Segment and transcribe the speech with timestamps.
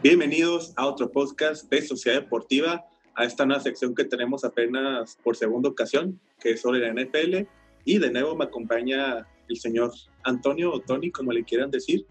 [0.00, 2.84] Bienvenidos a otro podcast de Sociedad Deportiva,
[3.16, 7.48] a esta nueva sección que tenemos apenas por segunda ocasión, que es sobre la NFL.
[7.84, 9.90] Y de nuevo me acompaña el señor
[10.22, 12.06] Antonio o Tony, como le quieran decir.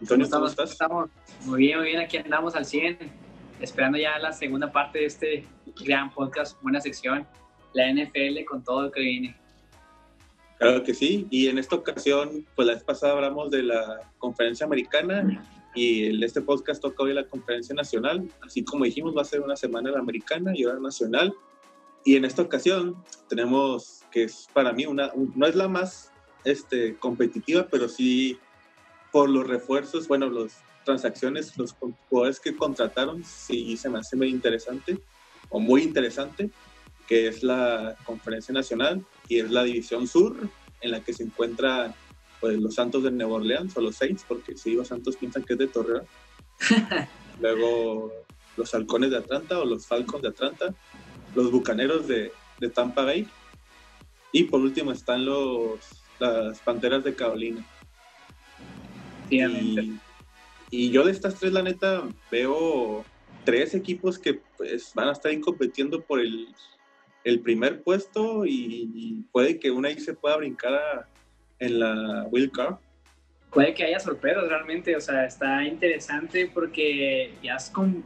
[0.00, 0.72] Antonio, ¿cómo, estás?
[0.72, 1.08] Estamos
[1.44, 2.98] muy bien, muy bien, aquí andamos al 100,
[3.60, 5.46] esperando ya la segunda parte de este
[5.84, 7.28] gran podcast, buena sección,
[7.74, 9.36] la NFL con todo lo que viene.
[10.58, 14.66] Claro que sí, y en esta ocasión, pues la vez pasada hablamos de la conferencia
[14.66, 19.40] americana y este podcast toca hoy la conferencia nacional, así como dijimos va a ser
[19.40, 21.34] una semana la americana y ahora nacional,
[22.04, 22.96] y en esta ocasión
[23.28, 26.12] tenemos que es para mí una, no es la más
[26.44, 28.38] este, competitiva, pero sí
[29.10, 31.74] por los refuerzos, bueno, las transacciones, los
[32.08, 34.98] jugadores que contrataron, sí se me hace muy interesante
[35.48, 36.50] o muy interesante,
[37.06, 40.36] que es la conferencia nacional y es la división sur
[40.80, 41.94] en la que se encuentran
[42.40, 45.54] pues, los Santos de Nueva Orleans o los Saints, porque si los Santos piensan que
[45.54, 46.04] es de Torreón.
[47.40, 48.12] Luego
[48.56, 50.74] los Halcones de Atlanta o los Falcons de Atlanta,
[51.34, 53.26] los Bucaneros de, de Tampa Bay
[54.30, 55.80] y por último están los,
[56.20, 57.66] las Panteras de Carolina.
[59.30, 59.98] Y,
[60.70, 63.04] y, yo de estas tres, la neta, veo
[63.44, 66.48] tres equipos que pues, van a estar ahí compitiendo por el
[67.24, 71.08] el primer puesto y puede que una ahí se pueda brincar
[71.64, 72.78] en la Will Car.
[73.50, 77.56] Puede que haya sorpresas realmente, o sea, está interesante porque ya,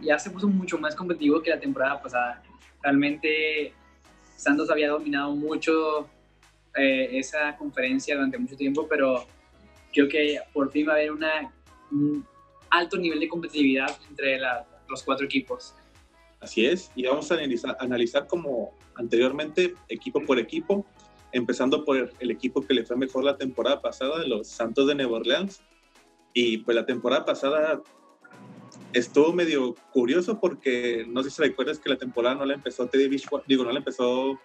[0.02, 2.42] ya se puso mucho más competitivo que la temporada pasada.
[2.82, 3.72] Realmente
[4.36, 6.08] Santos había dominado mucho
[6.76, 9.26] eh, esa conferencia durante mucho tiempo, pero
[9.92, 11.52] creo que por fin va a haber una,
[11.90, 12.26] un
[12.70, 14.38] alto nivel de competitividad entre
[14.88, 15.74] los cuatro equipos.
[16.40, 20.86] Así es, y vamos a analizar, analizar como anteriormente, equipo por equipo,
[21.32, 25.18] empezando por el equipo que le fue mejor la temporada pasada, los Santos de Nueva
[25.18, 25.60] Orleans.
[26.32, 27.82] Y pues la temporada pasada
[28.92, 33.20] estuvo medio curioso porque no sé si recuerdas que la temporada no la empezó Teddy
[33.46, 34.38] digo, no la empezó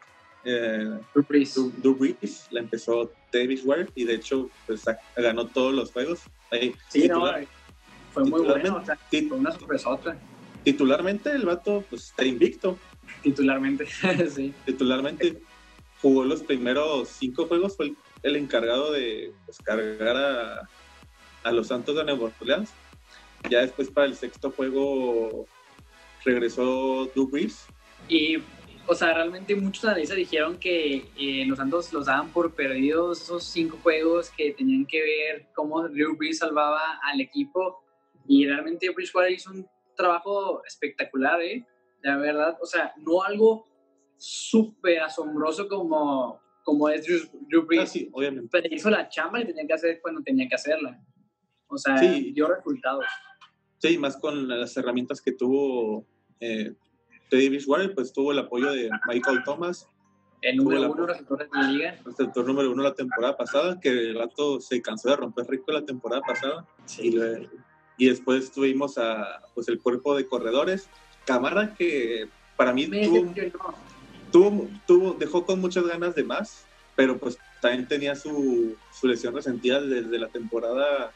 [0.43, 2.17] eh, Drew
[2.51, 4.83] la empezó Teddy Ware y de hecho pues
[5.15, 6.21] ganó todos los juegos.
[6.51, 7.25] Ahí, sí, no,
[8.11, 10.17] fue muy bueno, o sea, fue una sorpresota
[10.63, 12.77] titularmente el vato pues está invicto.
[13.21, 13.85] Titularmente,
[14.29, 14.53] sí.
[14.65, 15.41] Titularmente
[16.03, 17.93] jugó los primeros cinco juegos, fue
[18.23, 20.69] el, encargado de pues, cargar a,
[21.43, 22.69] a, los Santos de Nueva Orleans.
[23.49, 25.47] Ya después para el sexto juego
[26.25, 27.29] regresó Drew.
[28.09, 28.37] Y,
[28.85, 33.45] o sea, realmente muchos analistas dijeron que eh, los Santos los daban por perdidos esos
[33.45, 37.81] cinco juegos que tenían que ver cómo Drew salvaba al equipo.
[38.27, 39.65] Y realmente Bridgewater hizo un
[39.95, 41.65] trabajo espectacular, ¿eh?
[42.01, 43.65] La verdad, o sea, no algo
[44.17, 47.83] súper asombroso como, como es Drew, Brees.
[47.83, 48.49] Ah, sí, obviamente.
[48.51, 50.99] Pero hizo la chamba y tenía que hacer cuando tenía que hacerla.
[51.67, 53.05] O sea, dio resultados.
[53.79, 56.05] Sí, más con las herramientas que tuvo
[56.39, 56.73] eh,
[57.29, 59.89] Teddy Bridgewater, pues tuvo el apoyo de Michael Thomas.
[60.41, 61.99] El número uno receptor de la liga.
[62.05, 65.85] Receptor número uno la temporada pasada, que el rato se cansó de romper rico la
[65.85, 66.67] temporada pasada.
[66.85, 67.07] Sí.
[67.07, 67.49] Y le,
[67.97, 70.89] y después tuvimos a, pues, el cuerpo de corredores.
[71.25, 73.33] Camara, que para mí tuvo,
[74.33, 79.79] tuvo, dejó con muchas ganas de más, pero pues también tenía su, su lesión resentida
[79.79, 81.11] desde la temporada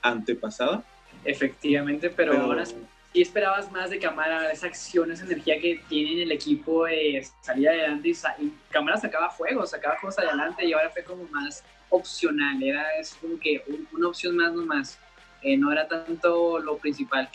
[0.00, 0.82] antepasada.
[1.24, 2.76] Efectivamente, pero, ahora sí
[3.14, 7.68] esperabas más de Camara, esa acción, esa energía que tiene en el equipo de salir
[7.68, 12.84] adelante y, Camara sacaba juegos, sacaba juegos adelante y ahora fue como más opcional, era
[13.00, 14.98] es como que una opción más nomás.
[15.42, 17.28] Eh, no era tanto lo principal.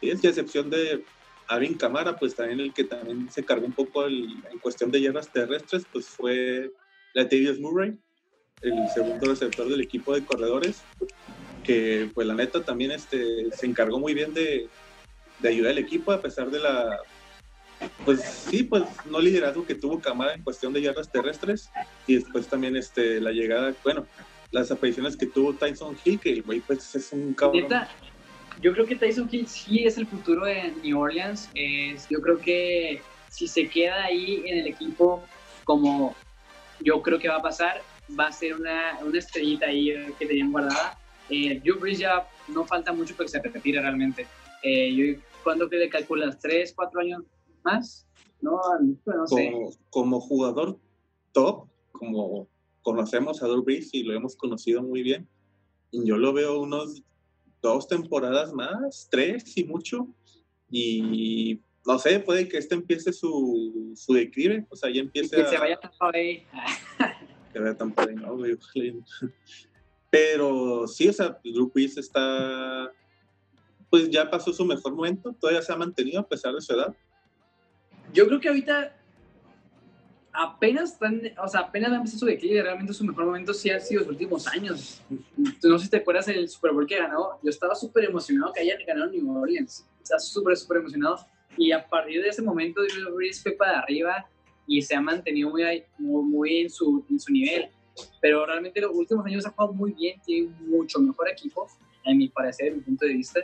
[0.00, 1.04] Y es que a excepción de
[1.52, 5.30] Alvin Camara, pues también el que también se cargó un poco en cuestión de yardas
[5.30, 6.72] terrestres, pues fue
[7.14, 7.96] Latavius Murray,
[8.62, 10.82] el segundo receptor del equipo de corredores,
[11.64, 14.68] que pues la neta también este, se encargó muy bien de,
[15.40, 16.98] de ayudar al equipo a pesar de la
[18.04, 21.70] pues sí, pues no liderazgo que tuvo Camara en cuestión de yardas terrestres
[22.06, 24.06] y después también este, la llegada, bueno,
[24.52, 27.68] las apariciones que tuvo Tyson Hill, que el güey pues es un cabrón.
[28.62, 31.50] Yo creo que Tyson Hill sí es el futuro de New Orleans.
[31.54, 35.22] Es, yo creo que si se queda ahí en el equipo
[35.64, 36.14] como
[36.80, 37.82] yo creo que va a pasar,
[38.18, 40.98] va a ser una, una estrellita ahí que tenían guardada.
[41.28, 44.26] Eh, Drew Brees ya no falta mucho para que se retire realmente.
[44.62, 46.38] Eh, yo, ¿Cuándo que le calculas?
[46.38, 47.22] ¿Tres, cuatro años
[47.64, 48.06] más?
[48.40, 48.60] No,
[49.06, 49.50] no sé.
[49.50, 50.78] Como, como jugador
[51.32, 52.48] top, como
[52.82, 55.28] conocemos a Drew Brees y lo hemos conocido muy bien.
[55.92, 57.02] Yo lo veo unos
[57.62, 60.08] dos temporadas más, tres y mucho.
[60.70, 65.46] Y no sé, puede que este empiece su, su declive, o sea, ya empiece que
[65.46, 66.46] se vaya tan ahí.
[67.52, 68.36] que vaya tan ahí, no,
[70.10, 72.92] Pero sí, o sea, Drew Brees está
[73.92, 76.96] pues ya pasó su mejor momento, todavía se ha mantenido a pesar de su edad.
[78.14, 78.96] Yo creo que ahorita
[80.32, 83.70] apenas están, o sea, apenas va a empezar su declive, realmente su mejor momento sí
[83.70, 85.02] ha sido los últimos años.
[85.62, 88.60] No sé si te acuerdas del Super Bowl que ganó, yo estaba súper emocionado que
[88.60, 91.26] hayan ganado New Orleans, o sea, súper, súper emocionado.
[91.56, 94.26] Y a partir de ese momento, Drew Brees fue para arriba
[94.66, 97.68] y se ha mantenido muy, muy, muy en, su, en su nivel.
[98.22, 101.68] Pero realmente los últimos años ha jugado muy bien, tiene mucho mejor equipo,
[102.04, 103.40] en mi parecer, en mi punto de vista.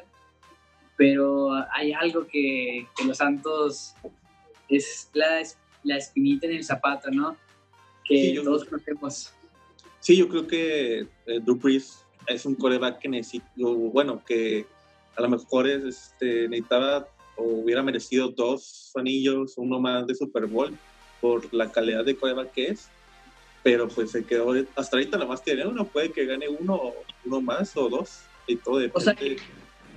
[0.96, 3.94] Pero hay algo que, que los Santos
[4.70, 5.42] es la
[5.88, 7.36] la espinita en el zapato, ¿no?
[8.04, 9.32] Que sí, todos conocemos.
[10.00, 14.66] Sí, yo creo que eh, Drew Brees es un coreback que necesita, bueno, que
[15.16, 20.46] a lo mejor es, este, necesitaba o hubiera merecido dos anillos, uno más de Super
[20.46, 20.76] Bowl
[21.20, 22.88] por la calidad de coreback que es,
[23.62, 26.92] pero pues se quedó, hasta ahorita nada más tiene uno, puede que gane uno,
[27.24, 28.98] uno más o dos, y todo depende.
[28.98, 29.14] O sea,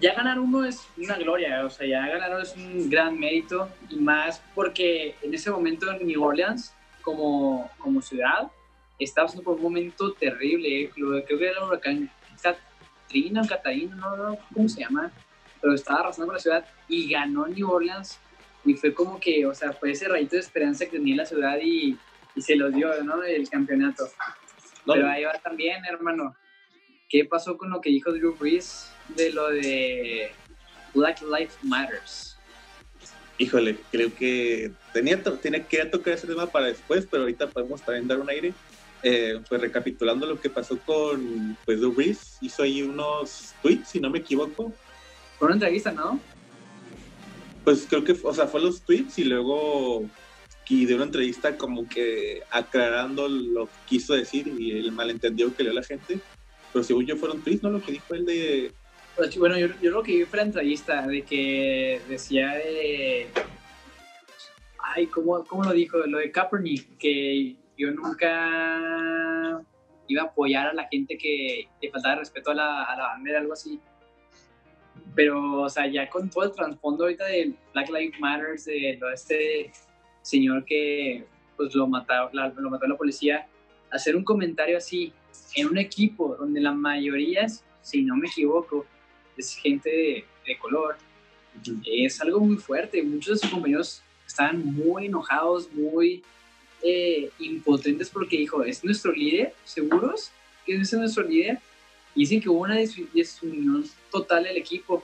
[0.01, 3.97] ya ganar uno es una gloria, o sea, ya ganar es un gran mérito y
[3.97, 8.51] más porque en ese momento en New Orleans, como, como ciudad,
[8.97, 10.89] estaba pasando por un momento terrible.
[10.93, 12.11] Creo que era el huracán
[12.41, 15.11] Katrina o Catarina, no, no, ¿cómo se llama?
[15.61, 18.19] Pero estaba arrasando con la ciudad y ganó New Orleans
[18.65, 21.57] y fue como que, o sea, fue ese rayito de esperanza que tenía la ciudad
[21.61, 21.97] y,
[22.35, 23.21] y se los dio, ¿no?
[23.23, 24.05] El campeonato.
[24.85, 26.35] Pero ahí va también, hermano.
[27.11, 28.87] ¿Qué pasó con lo que dijo Drew Brees?
[29.17, 30.31] de lo de
[30.93, 32.37] Black Lives Matters?
[33.37, 38.07] Híjole, creo que tenía, tenía que tocar ese tema para después, pero ahorita podemos también
[38.07, 38.53] dar un aire.
[39.03, 43.99] Eh, pues recapitulando lo que pasó con pues, Drew Brees, hizo ahí unos tweets, si
[43.99, 44.71] no me equivoco.
[45.37, 46.17] Fue una entrevista, ¿no?
[47.65, 50.07] Pues creo que, o sea, fue los tweets y luego
[50.71, 55.63] y de una entrevista como que aclarando lo que quiso decir y el malentendido que
[55.63, 56.21] dio la gente.
[56.73, 57.69] Pero según yo fueron tweets, ¿no?
[57.69, 58.71] Lo que dijo él de
[59.15, 63.27] pues, bueno, yo, yo lo que vi fue la entrevista de que decía de.
[64.79, 65.97] Ay, ¿cómo, ¿cómo, lo dijo?
[65.99, 69.61] Lo de Kaepernick, que yo nunca
[70.07, 73.39] iba a apoyar a la gente que le faltaba respeto a la, a la bandera,
[73.39, 73.79] algo así.
[75.13, 79.07] Pero, o sea, ya con todo el trasfondo ahorita de Black Lives Matter, de lo
[79.07, 79.71] de este
[80.21, 81.25] señor que
[81.57, 83.47] pues lo mató, la, lo mató la policía,
[83.91, 85.13] hacer un comentario así
[85.55, 87.47] en un equipo donde la mayoría,
[87.81, 88.85] si no me equivoco,
[89.37, 90.97] es gente de, color.
[91.85, 93.01] Es algo muy fuerte.
[93.03, 96.23] Muchos de sus compañeros están muy enojados, muy
[96.81, 100.31] eh, impotentes porque dijo, es nuestro líder, seguros
[100.65, 101.59] que es nuestro líder.
[102.15, 105.03] Y dicen que hubo una desunión total del equipo,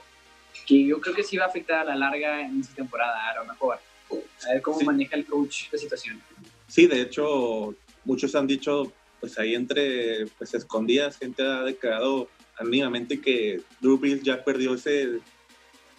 [0.66, 3.34] que yo creo que sí va a afectar a la larga en esta temporada, a
[3.36, 3.78] lo mejor.
[4.46, 6.20] A ver cómo maneja el coach la situación.
[6.66, 12.28] Sí, de hecho, muchos han dicho, pues ahí entre pues escondidas, gente ha declarado
[12.64, 15.20] mínimamente que Drew Brees ya perdió ese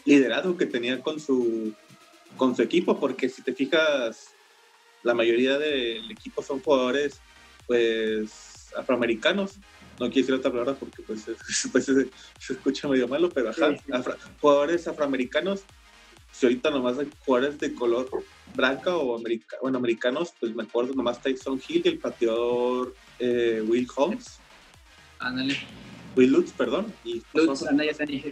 [0.06, 1.74] liderazgo que tenía con su,
[2.38, 4.30] con su equipo, porque si te fijas,
[5.04, 7.20] la mayoría del equipo son jugadores
[7.68, 9.58] pues afroamericanos.
[10.00, 11.26] No quiero decir otra palabra porque pues,
[11.72, 12.10] pues se,
[12.54, 13.76] escucha medio malo, pero ajá,
[14.42, 15.64] jugadores afroamericanos.
[16.32, 18.10] Si ahorita nomás hay jugadores de color
[18.56, 23.64] blanca o america, bueno, americanos, pues me acuerdo nomás Tyson Hill y el pateador eh,
[23.68, 24.40] Will Holmes.
[25.20, 25.58] Ándale.
[26.16, 26.94] Will Lutz, perdón.
[27.04, 27.78] Y Lutz, son,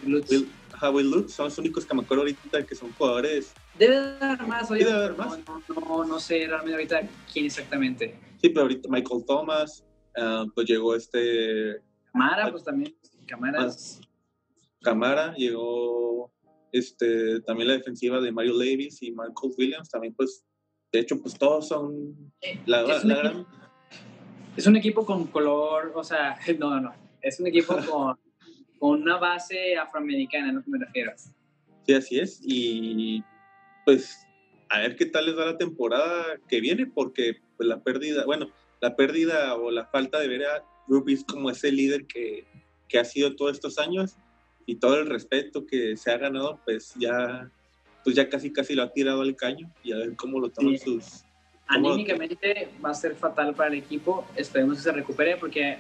[0.06, 0.30] Lutz.
[0.32, 0.50] Will,
[0.94, 3.54] Will Lutz son los únicos que me acuerdo ahorita que son jugadores.
[3.78, 4.84] Debe haber más, oye.
[4.84, 5.40] Debe haber más.
[5.70, 8.20] No, no, sé realmente ahorita quién exactamente.
[8.42, 9.84] Sí, pero ahorita Michael Thomas,
[10.18, 11.82] uh, pues llegó este.
[12.12, 12.96] Camara, pues también.
[13.28, 13.70] Camara.
[14.82, 16.32] Camara, llegó
[16.72, 20.46] este, también la defensiva de Mario Davis y Marcus Williams, también pues,
[20.92, 22.32] de hecho, pues todos son
[22.66, 23.46] la, es, un gran...
[24.56, 28.18] es un equipo con color, o sea, no, no, es un equipo con,
[28.80, 31.14] con una base afroamericana, no me refiero.
[31.86, 32.40] Sí, así es.
[32.44, 33.24] Y
[33.86, 34.28] pues
[34.70, 38.48] a ver qué tal les da la temporada que viene, porque pues, la pérdida, bueno,
[38.82, 42.46] la pérdida o la falta de ver a Rubis como ese líder que,
[42.88, 44.18] que ha sido todos estos años
[44.68, 47.50] y todo el respeto que se ha ganado, pues ya,
[48.04, 50.78] pues ya casi casi lo ha tirado al caño y a ver cómo lo toman
[50.78, 51.24] sus...
[51.70, 55.80] Anímicamente va a ser fatal para el equipo, esperemos que se recupere porque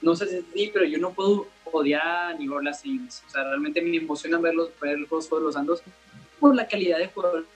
[0.00, 3.82] no sé si sí, pero yo no puedo odiar a New Orleans O sea, realmente
[3.82, 5.82] me emociona ver los, ver los juegos de los Santos
[6.38, 7.46] por la calidad de jugadores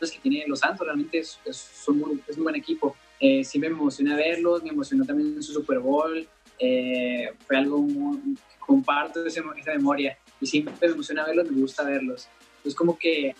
[0.00, 0.86] que tiene los Santos.
[0.86, 2.96] Realmente es, es, un buen equipo.
[3.20, 6.26] Eh, sí me emociona verlos, me emocionó también su Super Bowl.
[6.58, 12.28] Eh, fue algo muy, comparto esa, memoria y siempre me emociona verlos, me gusta verlos.
[12.64, 13.34] Es como que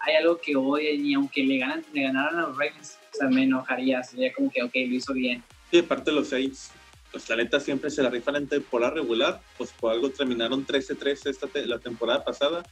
[0.00, 3.28] hay algo que odia y aunque le, ganan, le ganaran a los Ravens, o sea,
[3.28, 5.42] me enojaría, sería como que, ok, lo hizo bien.
[5.70, 6.70] Sí, aparte los seis
[7.16, 11.30] pues la neta siempre se la rifan en temporada regular, pues por algo terminaron 13-13
[11.30, 12.62] esta la temporada pasada,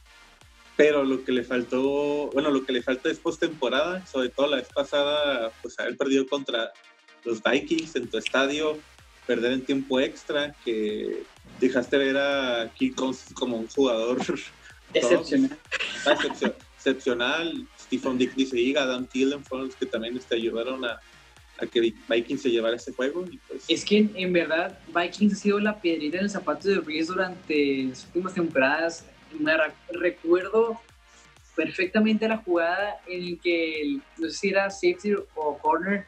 [0.75, 4.57] pero lo que le faltó, bueno, lo que le falta es postemporada, sobre todo la
[4.57, 6.71] vez pasada, pues haber perdido contra
[7.23, 8.77] los Vikings en tu estadio,
[9.25, 11.23] perder en tiempo extra, que
[11.59, 12.95] dejaste ver a Kirk
[13.33, 14.19] como un jugador
[14.93, 15.57] excepcional.
[16.77, 17.67] excepcional.
[17.79, 20.99] Stephen Dick dice, y Adam Thielen fueron los que también te ayudaron a,
[21.59, 23.25] a que Vikings se llevara ese juego.
[23.47, 27.13] Pues es que en verdad Vikings ha sido la piedrita en el zapato de Reese
[27.13, 29.05] durante las últimas temporadas.
[29.39, 29.53] Me
[29.89, 30.79] recuerdo
[31.55, 36.05] perfectamente la jugada en la que, no sé si era safety o corner,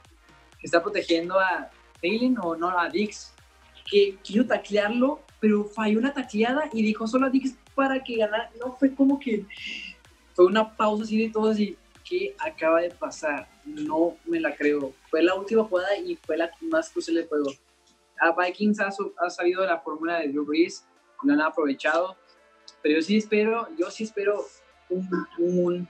[0.60, 1.70] que está protegiendo a
[2.01, 3.34] Thielen o no, a Dix,
[3.89, 8.50] que quiso taclearlo, pero falló una tacleada y dijo solo a Dix para que ganara.
[8.60, 9.46] No, fue como que
[10.34, 11.77] fue una pausa así de todo así
[12.08, 13.48] ¿qué acaba de pasar?
[13.66, 14.94] No me la creo.
[15.10, 17.51] Fue la última jugada y fue la más crucial del juego.
[18.20, 18.89] A Vikings ha,
[19.20, 20.86] ha sabido la fórmula de Drew Brees,
[21.24, 22.16] no han aprovechado,
[22.82, 24.46] pero yo sí espero, yo sí espero
[24.89, 25.88] un,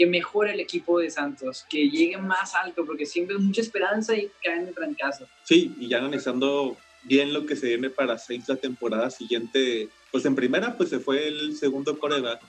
[0.00, 4.16] que mejore el equipo de Santos, que llegue más alto, porque siempre hay mucha esperanza
[4.16, 5.28] y caen en trancazo.
[5.44, 10.24] Sí, y ya analizando bien lo que se viene para Saints la temporada siguiente, pues
[10.24, 12.40] en primera pues se fue el segundo coreback.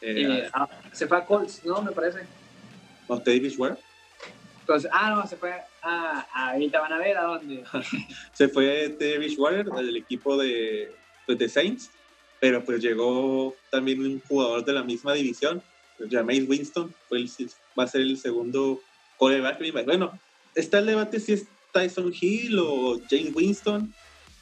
[0.00, 1.82] Eh, eh, ah, se fue a Colts, ¿no?
[1.82, 2.20] Me parece.
[3.08, 3.74] ¿O Davis Ware?
[4.64, 5.54] Pues, ah, no, se fue.
[5.82, 7.64] Ah, ahorita van a ver a dónde.
[8.32, 10.92] se fue Davis Water del equipo de,
[11.26, 11.90] pues, de Saints,
[12.38, 15.60] pero pues llegó también un jugador de la misma división,
[16.10, 17.24] Jameis Winston, fue
[17.78, 18.80] va a ser el segundo
[19.16, 19.58] coreback.
[19.84, 20.18] Bueno,
[20.54, 23.92] está el debate si es Tyson Hill o James Winston,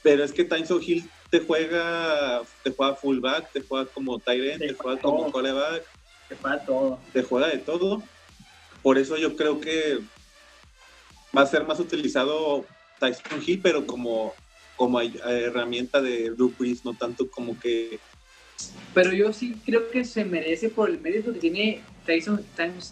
[0.03, 4.61] pero es que Tyson Hill te juega, te juega fullback, te juega como tight end,
[4.61, 5.85] te, juega como coreback.
[6.29, 6.99] Te juega todo.
[7.13, 8.03] Te juega de todo.
[8.83, 10.01] Por eso yo creo que
[11.37, 12.65] va a ser más utilizado
[12.99, 14.35] Tyson Hill, pero como,
[14.77, 18.01] como herramienta de Drew Brees, no tanto como que...
[18.95, 22.45] Pero yo sí creo que se merece por el mérito que tiene Tyson,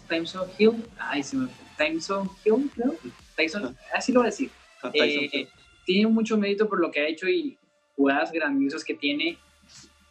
[0.07, 0.83] Tyson Hill.
[0.97, 2.95] Ay, se me Tyson Hill, creo.
[3.35, 4.49] Tyson, así lo voy a decir.
[4.81, 5.47] Ah, eh,
[5.85, 7.57] tiene mucho mérito por lo que ha hecho y
[7.95, 9.37] jugadas grandiosas que tiene.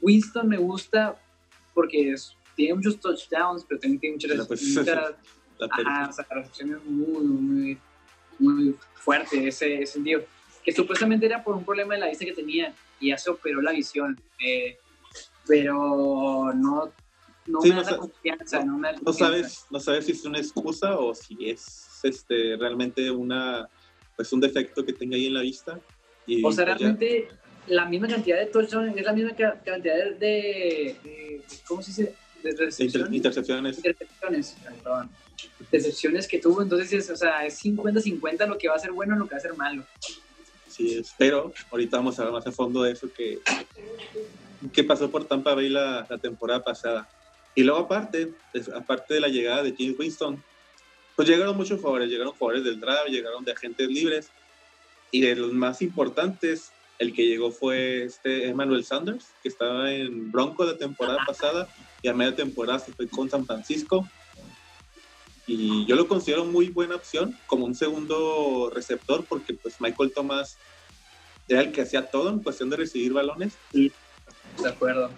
[0.00, 1.16] Winston me gusta
[1.74, 2.14] porque
[2.54, 5.14] tiene muchos touchdowns, pero también tiene muchas, pues, muchas
[5.70, 7.78] Ajá, o sea, la recepción es muy, muy,
[8.38, 10.22] muy fuerte ese, sentido.
[10.64, 13.60] Que supuestamente era por un problema de la vista que tenía y ya se operó
[13.60, 14.20] la visión.
[14.44, 14.76] Eh,
[15.48, 16.92] pero no,
[17.46, 18.64] no me da confianza.
[18.64, 23.10] No, me no, sabes, no sabes si es una excusa o si es este, realmente
[23.10, 23.68] una,
[24.14, 25.80] pues un defecto que tenga ahí en la vista.
[26.26, 27.28] Y o sea, pues realmente
[27.66, 32.14] la misma cantidad de touchdowns es la misma cantidad de, de, ¿cómo se dice?
[32.42, 32.50] De
[33.10, 33.78] intercepciones.
[33.78, 35.10] Intercepciones, perdón
[35.70, 39.14] decepciones que tuvo, entonces es, o sea, es 50-50 lo que va a ser bueno
[39.14, 39.84] y lo que va a ser malo.
[40.68, 43.40] Sí, pero ahorita vamos a ver más a fondo de eso que,
[44.72, 47.08] que pasó por Tampa Bay la, la temporada pasada.
[47.54, 48.32] Y luego aparte,
[48.74, 50.42] aparte de la llegada de James Winston,
[51.16, 54.30] pues llegaron muchos jugadores, llegaron jugadores del draft, llegaron de agentes libres,
[55.10, 60.30] y de los más importantes, el que llegó fue este Emmanuel Sanders, que estaba en
[60.30, 61.68] Bronco la temporada pasada,
[62.02, 64.06] y a media temporada se fue con San Francisco,
[65.48, 70.58] y yo lo considero muy buena opción como un segundo receptor porque pues Michael Thomas
[71.48, 73.54] era el que hacía todo en cuestión de recibir balones.
[73.72, 73.90] Sí,
[74.62, 75.10] de acuerdo.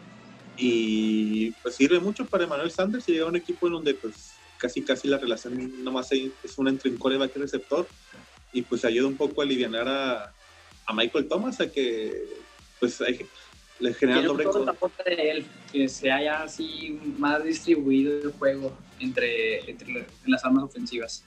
[0.56, 4.32] Y pues sirve mucho para Emmanuel Sanders y llega a un equipo en donde pues
[4.59, 7.87] casi casi la relación nomás es una entre un coreback y receptor
[8.52, 10.35] y pues ayuda un poco a aliviar a,
[10.87, 12.25] a Michael Thomas a que
[12.78, 13.26] pues hay,
[13.78, 14.44] le genera doble
[15.04, 21.25] de él, que se haya así más distribuido el juego entre, entre las armas ofensivas.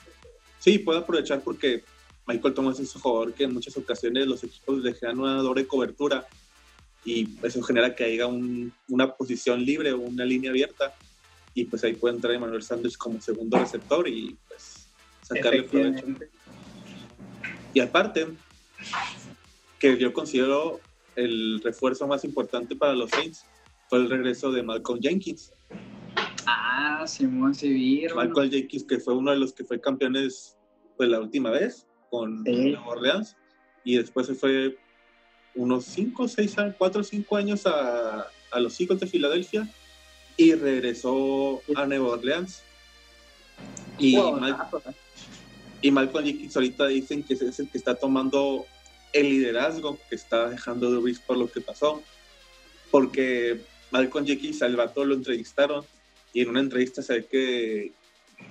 [0.60, 1.84] Sí, puede aprovechar porque
[2.27, 5.67] Michael Thomas es un jugador que en muchas ocasiones los equipos le generan una doble
[5.67, 6.27] cobertura
[7.05, 10.93] y eso genera que haya una posición libre o una línea abierta
[11.53, 14.89] y pues ahí puede entrar Emmanuel Sanders como segundo receptor y pues
[15.22, 16.05] sacarle provecho.
[17.74, 18.27] Y aparte,
[19.79, 20.79] que yo considero
[21.15, 23.45] el refuerzo más importante para los Saints
[23.89, 25.51] fue el regreso de Malcolm Jenkins.
[26.45, 28.13] Ah, Simón Sevilla.
[28.15, 30.57] Malcolm Jenkins, que fue uno de los que fue campeones
[30.98, 33.36] pues, la última vez con Nueva Orleans.
[33.83, 34.77] Y después se fue
[35.55, 39.69] unos 5, 6 años, 4 o 5 años a, a los Eagles de Filadelfia
[40.38, 42.63] y regresó a Nueva Orleans.
[44.00, 44.17] Y,
[45.81, 48.65] y Malcolm Jenkins ahorita dicen que es el que está tomando
[49.12, 52.01] el liderazgo que está dejando Dubris por lo que pasó.
[52.89, 55.86] Porque Malcolm Jenkins al vato lo entrevistaron
[56.33, 57.91] y en una entrevista se ve que,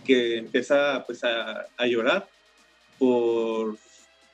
[0.05, 2.29] que empieza pues, a, a llorar
[2.99, 3.77] por,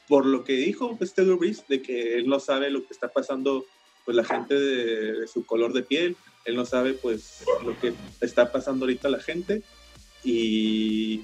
[0.09, 1.39] por lo que dijo este Drew
[1.69, 3.65] de que él no sabe lo que está pasando
[4.05, 8.51] pues la gente de, su color de piel, él no sabe pues lo que está
[8.51, 9.63] pasando ahorita la gente
[10.25, 11.21] y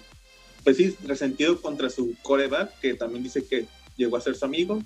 [0.63, 4.83] pues sí, resentido contra su coreback, que también dice que llegó a ser su amigo.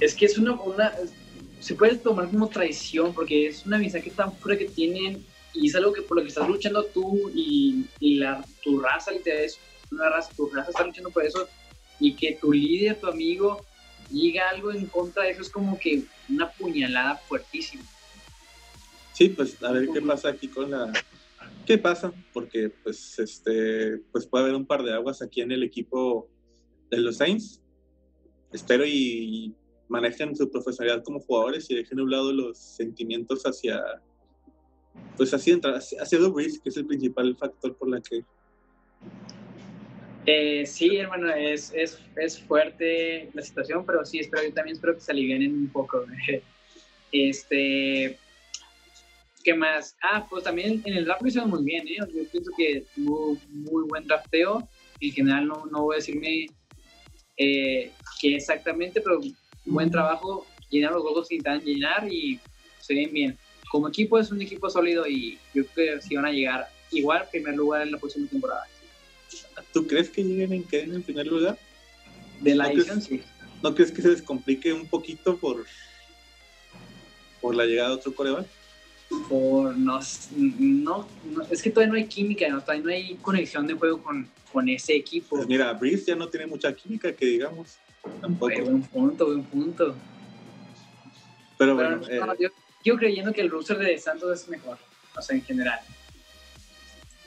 [0.00, 0.92] Es que es una, una
[1.60, 5.74] se puede tomar como traición, porque es una que tan pura que tienen y es
[5.74, 9.58] algo que por lo que estás luchando tú y, y la, tu raza literal es
[9.90, 11.48] una raza, tu raza está luchando por eso
[12.00, 13.64] y que tu líder, tu amigo,
[14.10, 17.84] diga algo en contra de eso es como que una puñalada fuertísima.
[19.12, 20.92] Sí, pues a ver qué pasa aquí con la...
[21.66, 22.12] ¿Qué pasa?
[22.32, 26.28] Porque pues este pues puede haber un par de aguas aquí en el equipo
[26.90, 27.60] de los Saints.
[28.52, 29.54] Espero y
[29.88, 33.82] manejen su profesionalidad como jugadores y dejen a un lado los sentimientos hacia
[35.16, 35.60] pues hacia,
[36.00, 38.24] hacia Breeze, que es el principal factor por la que
[40.26, 44.94] eh, sí, hermano, es, es, es, fuerte la situación, pero sí, espero, yo también espero
[44.94, 46.04] que se un poco.
[47.14, 48.18] Este,
[49.44, 49.96] ¿qué más?
[50.02, 51.96] Ah, pues también en el draft lo hicieron muy bien, ¿eh?
[51.98, 54.66] Yo pienso que tuvo muy buen drafteo.
[54.98, 56.46] En general no, no voy a decirme
[57.36, 59.20] eh, que exactamente, pero
[59.66, 62.40] buen trabajo, llenar los huevos que intentan llenar y
[62.80, 63.38] se ven bien.
[63.70, 67.28] Como equipo es un equipo sólido y yo creo que sí van a llegar igual
[67.30, 68.64] primer lugar en la próxima temporada.
[69.72, 71.58] ¿Tú crees que lleguen en, queden en primer lugar?
[72.40, 73.22] De la edición, sí.
[73.62, 75.64] ¿No crees que se les complique un poquito por,
[77.40, 78.46] por la llegada de otro coreback?
[79.28, 80.00] Por no,
[80.36, 81.08] no,
[81.50, 84.96] es que todavía no hay química, todavía no hay conexión de juego con, con ese
[84.96, 85.36] equipo.
[85.36, 87.78] Pues mira, Breeze ya no tiene mucha química, que digamos.
[88.20, 88.54] Tampoco.
[88.64, 89.94] buen punto, buen punto.
[91.58, 92.00] Pero, bueno.
[92.08, 92.48] Eh, yo,
[92.84, 94.78] yo, creyendo que el roster de Santos es mejor,
[95.16, 95.78] o sea, en general.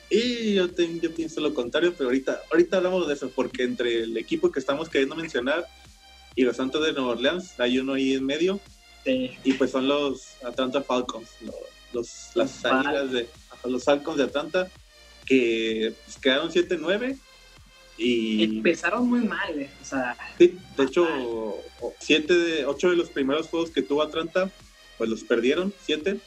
[0.10, 4.18] Y yo, yo pienso lo contrario, pero ahorita, ahorita hablamos de eso, porque entre el
[4.18, 5.66] equipo que estamos queriendo mencionar
[6.36, 8.60] y los Santos de Nueva Orleans, hay uno ahí en medio.
[9.06, 11.30] Y pues son los Atlanta Falcons,
[11.94, 13.30] los, las águilas de
[13.66, 14.70] los Falcons de Atlanta,
[15.26, 17.18] que pues, quedaron 7-9
[17.98, 18.44] y...
[18.44, 20.18] Empezaron muy mal, eh, o sea...
[20.38, 21.08] Sí, de hecho,
[22.00, 24.52] siete de, ocho de los primeros juegos que tuvo Atlanta,
[24.98, 26.20] pues los perdieron, siete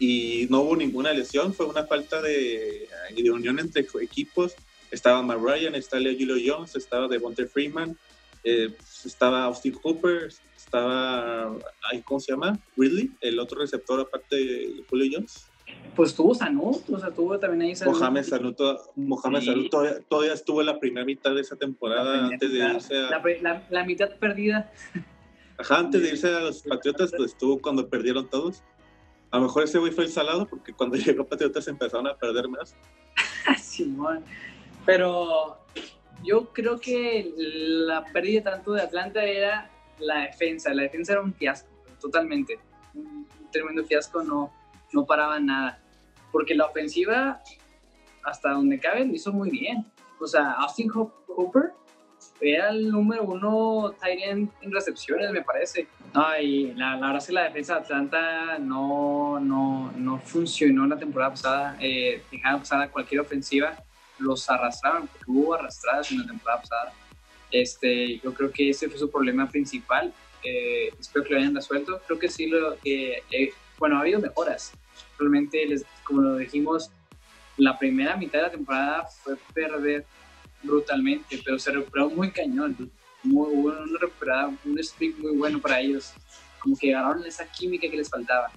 [0.00, 4.54] y no hubo ninguna lesión, fue una falta de, de unión entre equipos.
[4.90, 7.96] Estaba Matt Ryan, estaba Julio Jones, estaba Devontae Freeman,
[8.42, 11.54] eh, estaba Austin Hooper, estaba,
[12.04, 12.58] ¿cómo se llama?
[12.78, 15.44] Ridley, el otro receptor aparte de Julio Jones.
[15.94, 17.92] Pues tuvo Sanu, o sea, tuvo también ahí Sanu.
[17.92, 18.56] Mohamed Sanu,
[18.96, 19.68] Mohamed
[20.08, 23.10] todavía, estuvo en la primera mitad de esa temporada antes de irse a...
[23.42, 24.72] La, la, mitad perdida.
[25.58, 28.62] Ajá, antes de irse a los Patriotas, pues estuvo cuando perdieron todos.
[29.30, 32.48] A lo mejor ese güey fue el salado porque cuando llegó Patriotas empezaron a perder
[32.48, 32.76] más.
[33.58, 34.24] Simón.
[34.84, 35.58] Pero
[36.24, 40.74] yo creo que la pérdida tanto de Atlanta era la defensa.
[40.74, 41.68] La defensa era un fiasco,
[42.00, 42.58] totalmente.
[42.94, 44.52] Un tremendo fiasco, no,
[44.92, 45.80] no paraba nada.
[46.32, 47.40] Porque la ofensiva,
[48.24, 49.86] hasta donde cabe, lo hizo muy bien.
[50.18, 51.72] O sea, Austin Hooper
[52.40, 55.88] era el número uno tight end en recepciones, me parece.
[56.12, 60.98] No, y la, verdad es que la defensa de Atlanta no, no, no funcionó la
[60.98, 61.76] temporada pasada.
[61.80, 63.76] Eh, dejaron pasada cualquier ofensiva,
[64.18, 66.92] los arrastraban, porque hubo arrastradas en la temporada pasada.
[67.52, 70.12] Este, yo creo que ese fue su problema principal.
[70.42, 72.00] Eh, espero que lo hayan resuelto.
[72.06, 74.72] Creo que sí, lo eh, bueno, ha habido mejoras.
[75.16, 76.90] Realmente, les, como lo dijimos,
[77.56, 80.04] la primera mitad de la temporada fue perder
[80.62, 82.90] brutalmente, pero se recuperó muy cañón.
[83.22, 86.12] Muy, hubo una recuperada, un streak muy bueno para ellos.
[86.60, 88.50] Como que agarraron esa química que les faltaba.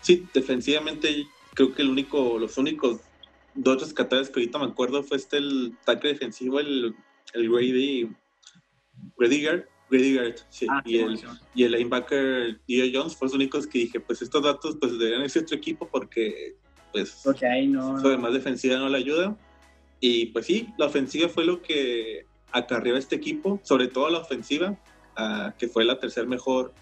[0.00, 3.00] Sí, defensivamente creo que el único, los únicos
[3.54, 6.94] dos rescatables que ahorita me acuerdo fue este el ataque defensivo, el,
[7.34, 8.10] el Grady,
[9.18, 11.20] Grady Guard, sí, ah, y, el,
[11.54, 15.28] y el linebacker Dio Jones fueron los únicos que dije, pues estos datos pues deberían
[15.28, 16.56] ser otro equipo porque
[16.92, 19.36] pues porque ahí no, además defensiva no le ayuda
[20.00, 24.18] y pues sí, la ofensiva fue lo que acarreó a este equipo, sobre todo la
[24.18, 24.78] ofensiva,
[25.16, 26.72] ah, que fue la tercer mejor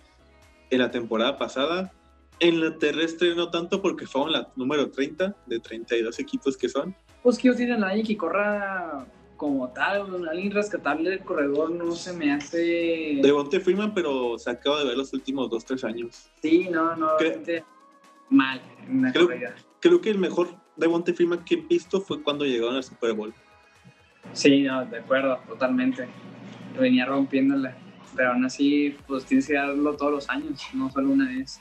[0.71, 1.93] en la temporada pasada.
[2.41, 6.95] En la terrestre no tanto porque fue la número 30 de 32 equipos que son.
[7.23, 11.93] Pues que ellos tienen a alguien que corra como tal, alguien rescatable del corredor no
[11.93, 13.21] se me hace...
[13.23, 16.29] Devonte Freeman, pero se acaba de ver los últimos 2-3 años.
[16.43, 17.11] Sí, no, no,
[18.31, 19.29] mal en creo,
[19.81, 23.33] creo que el mejor Devonte Freeman que he visto fue cuando llegaron al Super Bowl.
[24.33, 26.09] Sí, no, de acuerdo, totalmente.
[26.79, 27.75] Venía rompiéndole.
[28.17, 31.61] Pero aún así, pues tienes que darlo todos los años, no solo una vez.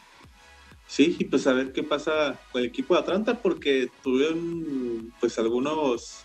[0.87, 5.37] Sí, y pues a ver qué pasa con el equipo de Atlanta, porque tuvieron pues
[5.37, 6.23] algunos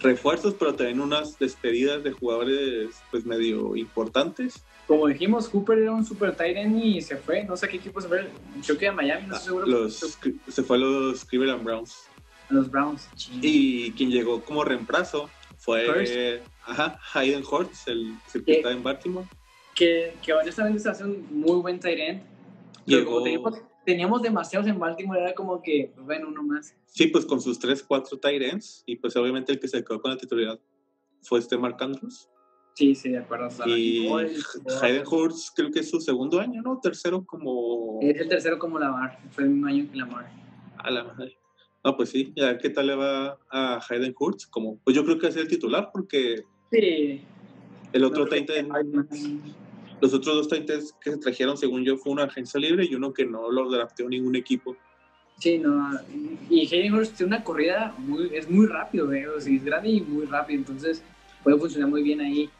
[0.00, 4.64] refuerzos, pero también unas despedidas de jugadores pues medio importantes.
[4.86, 7.44] Como dijimos, Cooper era un super Tyrant y se fue.
[7.44, 8.30] No sé qué equipo se fue.
[8.64, 9.66] Creo que a Miami, no estoy seguro.
[9.66, 12.08] Los, se fue a los Cleveland Browns.
[12.48, 13.08] A los Browns.
[13.42, 15.28] Y quien llegó como reemplazo
[15.58, 19.26] fue ajá, Hayden Hortz, el está en Baltimore.
[19.74, 22.22] Que, que honestamente se hace un muy buen Tyrant.
[22.86, 23.22] Llegó
[23.86, 26.74] teníamos demasiados en Baltimore, era como que, pues, bueno, uno más.
[26.86, 30.10] Sí, pues con sus 3, 4 Tyrants, y pues obviamente el que se quedó con
[30.10, 30.60] la titularidad
[31.22, 32.28] fue este Mark Andrews.
[32.74, 33.48] Sí, sí, de acuerdo.
[33.66, 34.08] Y
[34.82, 36.78] Hayden Hurst creo que es su segundo año, ¿no?
[36.78, 38.00] Tercero como...
[38.02, 40.30] Es el tercero como Lamar, fue el mismo año que Lamar.
[40.76, 41.35] A la madre.
[41.86, 44.50] No, pues sí, ya qué tal le va a Hayden Hurst.
[44.50, 46.42] Como, pues yo creo que es el titular porque...
[46.72, 47.20] Sí.
[47.92, 48.68] El otro Titan...
[50.00, 53.14] Los otros dos Titans que se trajeron, según yo, fue una agencia libre y uno
[53.14, 54.76] que no lo drafteó ningún equipo.
[55.38, 55.96] Sí, no.
[56.50, 59.28] Y Hayden Hurst tiene una corrida muy, es muy rápido, ¿eh?
[59.28, 61.04] o sea, es grande y muy rápido, entonces
[61.44, 62.50] puede funcionar muy bien ahí.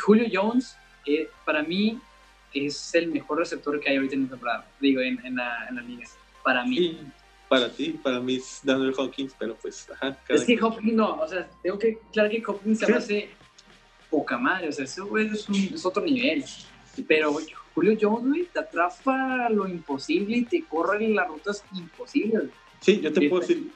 [0.00, 1.98] Julio Jones, eh, para mí,
[2.52, 5.74] es el mejor receptor que hay ahorita en la temporada, digo, en, en, la, en
[5.74, 6.06] la liga.
[6.44, 6.76] Para mí.
[6.76, 6.98] Sí,
[7.54, 10.18] para ti, para mí es Daniel Hawkins, pero pues, ajá.
[10.28, 13.28] Es que Hopkins no, o sea, tengo que, claro que Hopkins se hace
[14.10, 16.44] poca madre, o sea, ese güey es, es, otro nivel.
[17.06, 17.36] Pero
[17.72, 22.50] Julio Jones, güey, te atrapa lo imposible y te corre las rutas imposibles.
[22.80, 23.70] Sí, yo te puedo decir,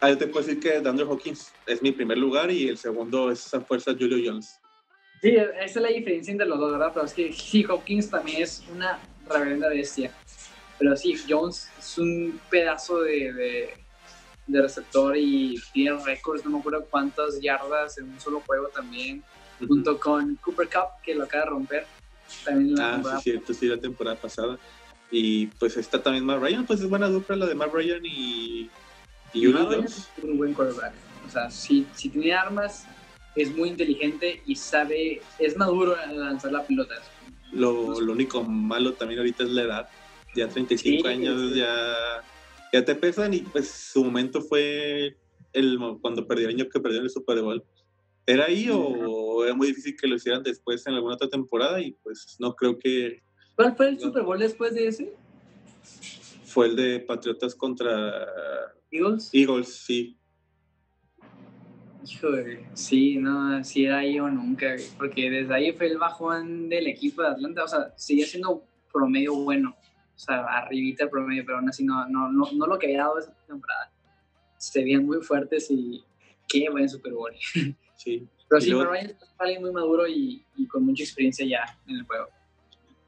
[0.00, 3.32] ah, yo te puedo decir que Andrew Hawkins es mi primer lugar y el segundo
[3.32, 4.60] es esa fuerza Julio Jones.
[5.20, 6.92] Sí, esa es la diferencia entre los dos, ¿verdad?
[6.94, 10.12] Pero es que sí, Hawkins también es una reverenda bestia.
[10.78, 13.74] Pero sí, Jones es un pedazo de, de,
[14.46, 19.22] de receptor y tiene récords, no me acuerdo cuántas yardas en un solo juego también
[19.66, 21.86] junto con Cooper Cup, que lo acaba de romper.
[22.44, 24.58] También la ah, sí, cierto, sí, la temporada pasada.
[25.10, 28.70] Y pues está también Matt Ryan, pues es buena dupla la de Matt Ryan y,
[29.32, 30.92] y, uno Es un buen quarterback.
[31.26, 32.84] O sea, si, si tiene armas,
[33.34, 36.94] es muy inteligente y sabe, es maduro en lanzar la pelota.
[37.52, 39.88] Lo, lo único malo también ahorita es la edad.
[40.34, 41.94] Ya 35 años, ya,
[42.72, 45.16] ya te pesan y pues su momento fue
[45.52, 47.64] el cuando perdió el año que perdió el Super Bowl.
[48.26, 51.80] ¿Era ahí o era muy difícil que lo hicieran después en alguna otra temporada?
[51.80, 53.22] Y pues no creo que...
[53.56, 55.14] ¿Cuál fue el Super Bowl después de ese?
[56.44, 58.26] Fue el de Patriotas contra...
[58.90, 59.30] Eagles.
[59.32, 60.18] Eagles, sí.
[62.04, 66.86] Híjole, sí, no, si era ahí o nunca, porque desde ahí fue el bajón del
[66.86, 69.76] equipo de Atlanta, o sea, seguía siendo promedio bueno,
[70.18, 73.04] o sea, arribita el promedio, pero aún así no, no, no, no lo que había
[73.04, 73.88] dado esa temporada.
[74.56, 76.02] Se veían muy fuertes y
[76.48, 77.32] qué buen Super Bowl.
[77.96, 78.28] Sí.
[78.48, 81.96] Pero sí, luego, Ryan es alguien muy maduro y, y, con mucha experiencia ya en
[81.96, 82.28] el juego.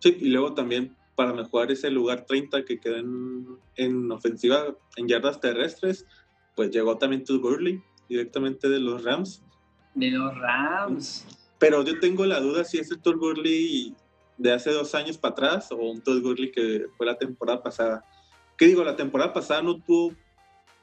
[0.00, 3.46] Sí, y luego también para mejorar ese lugar 30 que queda en,
[3.76, 6.06] en ofensiva, en yardas terrestres,
[6.56, 9.44] pues llegó también Todd Gurley, directamente de los Rams.
[9.94, 11.24] De los Rams.
[11.60, 13.94] Pero yo tengo la duda si es el Todd Gurley
[14.40, 18.04] de hace dos años para atrás o un Todd Gurley que fue la temporada pasada.
[18.56, 18.82] ¿Qué digo?
[18.82, 20.14] La temporada pasada no tuvo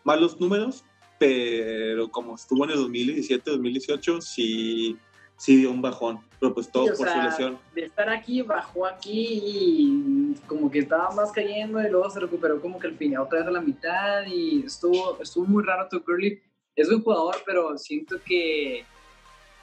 [0.03, 0.83] malos números,
[1.17, 4.95] pero como estuvo en el 2017, 2018, sí,
[5.37, 7.57] sí dio un bajón, pero pues todo por su lesión.
[7.73, 12.61] De estar aquí, bajó aquí y como que estaba más cayendo y luego se recuperó
[12.61, 16.03] como que al final otra vez a la mitad y estuvo, estuvo muy raro tu
[16.03, 16.39] Curly.
[16.75, 18.85] Es un jugador, pero siento que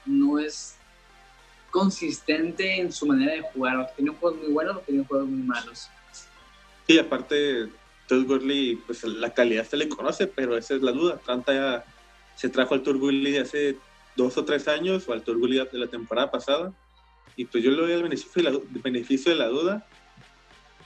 [0.04, 0.76] no es
[1.74, 3.92] consistente en su manera de jugar.
[3.96, 5.88] Tiene juegos muy buenos tiene juegos muy malos.
[6.87, 7.68] Sí, aparte
[8.06, 11.14] Todd Gurley, pues la calidad se le conoce, pero esa es la duda.
[11.14, 11.84] Atlanta
[12.37, 13.76] se trajo al Todd Gurley de hace
[14.14, 16.72] dos o tres años, o al Todd Gurley de la temporada pasada,
[17.34, 19.84] y pues yo le doy el beneficio de la, el beneficio de la duda,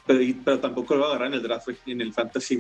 [0.09, 2.59] pero, pero, tampoco lo va a agarrar en el draft, en el fantasy,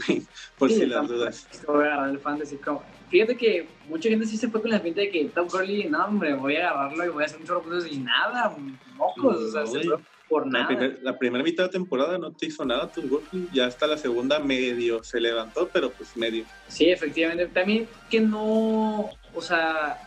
[0.58, 1.48] por si las dudas.
[1.66, 2.56] Lo voy a agarrar en el fantasy.
[2.58, 2.82] Como.
[3.08, 6.04] Fíjate que mucha gente sí se fue con la pinta de que Todd Gurley, no
[6.04, 8.54] hombre, voy a agarrarlo y voy a hacer muchos puntos y nada,
[8.94, 9.80] mocos, o sea, se
[10.28, 10.68] por nada.
[11.02, 15.02] La, primera mitad de temporada no te hizo nada tu ya hasta la segunda medio
[15.02, 16.44] se levantó, pero pues medio.
[16.68, 17.46] Sí, efectivamente.
[17.46, 19.98] También que no, o sea,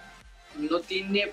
[0.57, 1.31] no tiene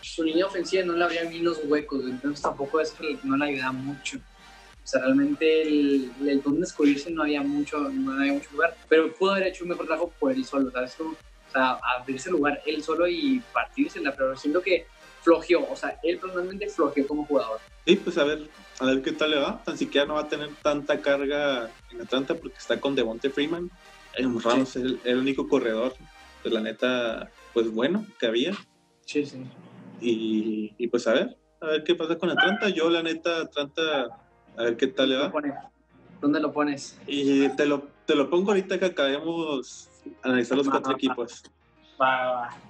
[0.00, 3.44] su línea ofensiva, no le habría ni los huecos, entonces tampoco es que no le
[3.46, 4.18] ayuda mucho.
[4.86, 9.12] O sea, realmente el, el donde escurrirse no había mucho, no había mucho lugar, pero
[9.12, 10.96] pudo haber hecho un mejor trabajo por él solo, ¿sabes?
[11.00, 11.16] O
[11.52, 14.86] sea, abrirse lugar él solo y partirse en la, pero siento que
[15.22, 17.58] flojeó, o sea, él personalmente flojeó como jugador.
[17.84, 19.60] Sí, pues a ver, a ver qué tal le va.
[19.64, 23.68] Tan siquiera no va a tener tanta carga en Atlanta porque está con Devonte Freeman.
[24.14, 25.94] En Ramos es el, único corredor
[26.44, 28.52] de la neta, pues bueno, que había.
[29.04, 29.42] Sí, sí.
[30.00, 32.68] Y, y, pues a ver, a ver qué pasa con Atlanta.
[32.68, 34.25] Yo, la neta, Atlanta,
[34.56, 35.32] a ver qué tal le va.
[36.20, 36.98] ¿Dónde lo pones?
[37.06, 39.88] Y te lo, te lo pongo ahorita que acabemos
[40.22, 41.42] analizar los cuatro equipos.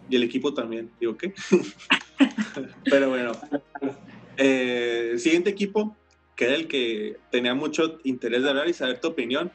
[0.09, 1.35] Y el equipo también, digo, ¿qué?
[2.85, 3.33] Pero bueno.
[4.37, 5.97] Eh, siguiente equipo,
[6.35, 9.51] que era el que tenía mucho interés de hablar y saber tu opinión,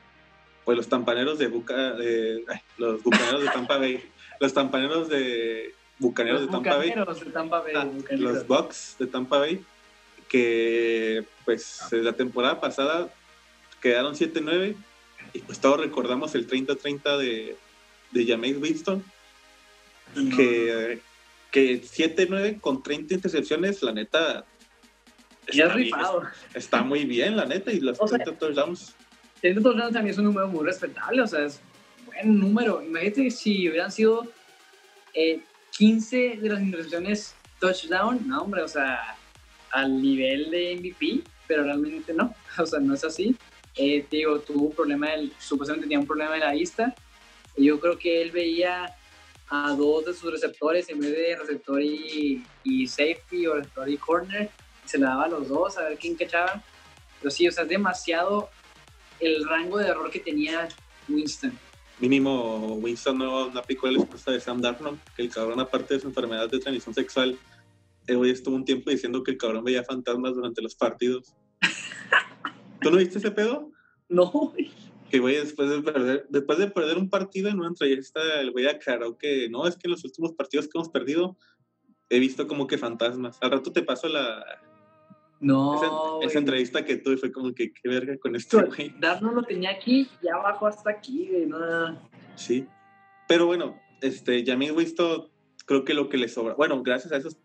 [0.65, 1.95] pues los tampaneros de Buca,
[2.77, 4.03] los bucaneros de Tampa Bay,
[4.39, 9.37] los tampaneros de bucaneros de Tampa Bay, de Tampa Bay ah, los Bucks de Tampa
[9.37, 9.63] Bay,
[10.31, 13.13] que pues la temporada pasada
[13.81, 14.77] quedaron 7-9
[15.33, 17.57] y pues todos recordamos el 30-30 de,
[18.11, 19.03] de Jameis Winston,
[20.13, 21.01] que,
[21.51, 24.45] que 7-9 con 30 intercepciones, la neta...
[25.47, 26.23] Está, rifado.
[26.53, 28.95] está muy bien, la neta, y los 30 touchdowns.
[29.41, 31.59] 30 touchdowns también es un número muy respetable, o sea, es
[32.05, 32.81] buen número.
[32.81, 34.31] Imagínate si hubieran sido
[35.13, 35.41] eh,
[35.77, 39.17] 15 de las intercepciones touchdown, no, hombre, o sea,
[39.71, 43.35] al nivel de MVP, pero realmente no, o sea, no es así.
[43.75, 46.93] Eh, digo, tuvo un problema, del, supuestamente tenía un problema de la vista.
[47.55, 48.95] Y yo creo que él veía
[49.49, 52.43] a dos de sus receptores en vez de receptor y,
[52.87, 54.49] safety o receptor y corner.
[54.85, 56.63] se le daba a los dos a ver quién cachaba.
[57.19, 58.49] Pero sí, o sea, es demasiado
[59.19, 60.67] el rango de error que tenía
[61.07, 61.57] Winston.
[61.99, 66.07] Mínimo, Winston no, aplicó la respuesta de Sam Darnold, que el cabrón, aparte de su
[66.07, 67.37] enfermedad de transmisión sexual,
[68.09, 71.35] hoy estuvo un tiempo diciendo que el cabrón veía fantasmas durante los partidos.
[72.81, 73.71] ¿Tú no viste ese pedo?
[74.09, 74.53] No.
[75.09, 78.67] Que güey, después de perder, después de perder un partido en una entrevista, el güey
[78.67, 81.37] aclaró que no, es que en los últimos partidos que hemos perdido
[82.09, 83.37] he visto como que fantasmas.
[83.41, 84.43] Al rato te paso la.
[85.39, 86.21] No.
[86.21, 88.93] Esa, entrevista que tuve fue como que qué verga con esto, güey.
[89.21, 92.09] no lo tenía aquí, ya abajo hasta aquí, güey, no.
[92.35, 92.67] Sí.
[93.27, 95.29] Pero bueno, este, Jamie Winston,
[95.65, 96.53] creo que lo que le sobra.
[96.53, 97.39] Bueno, gracias a esos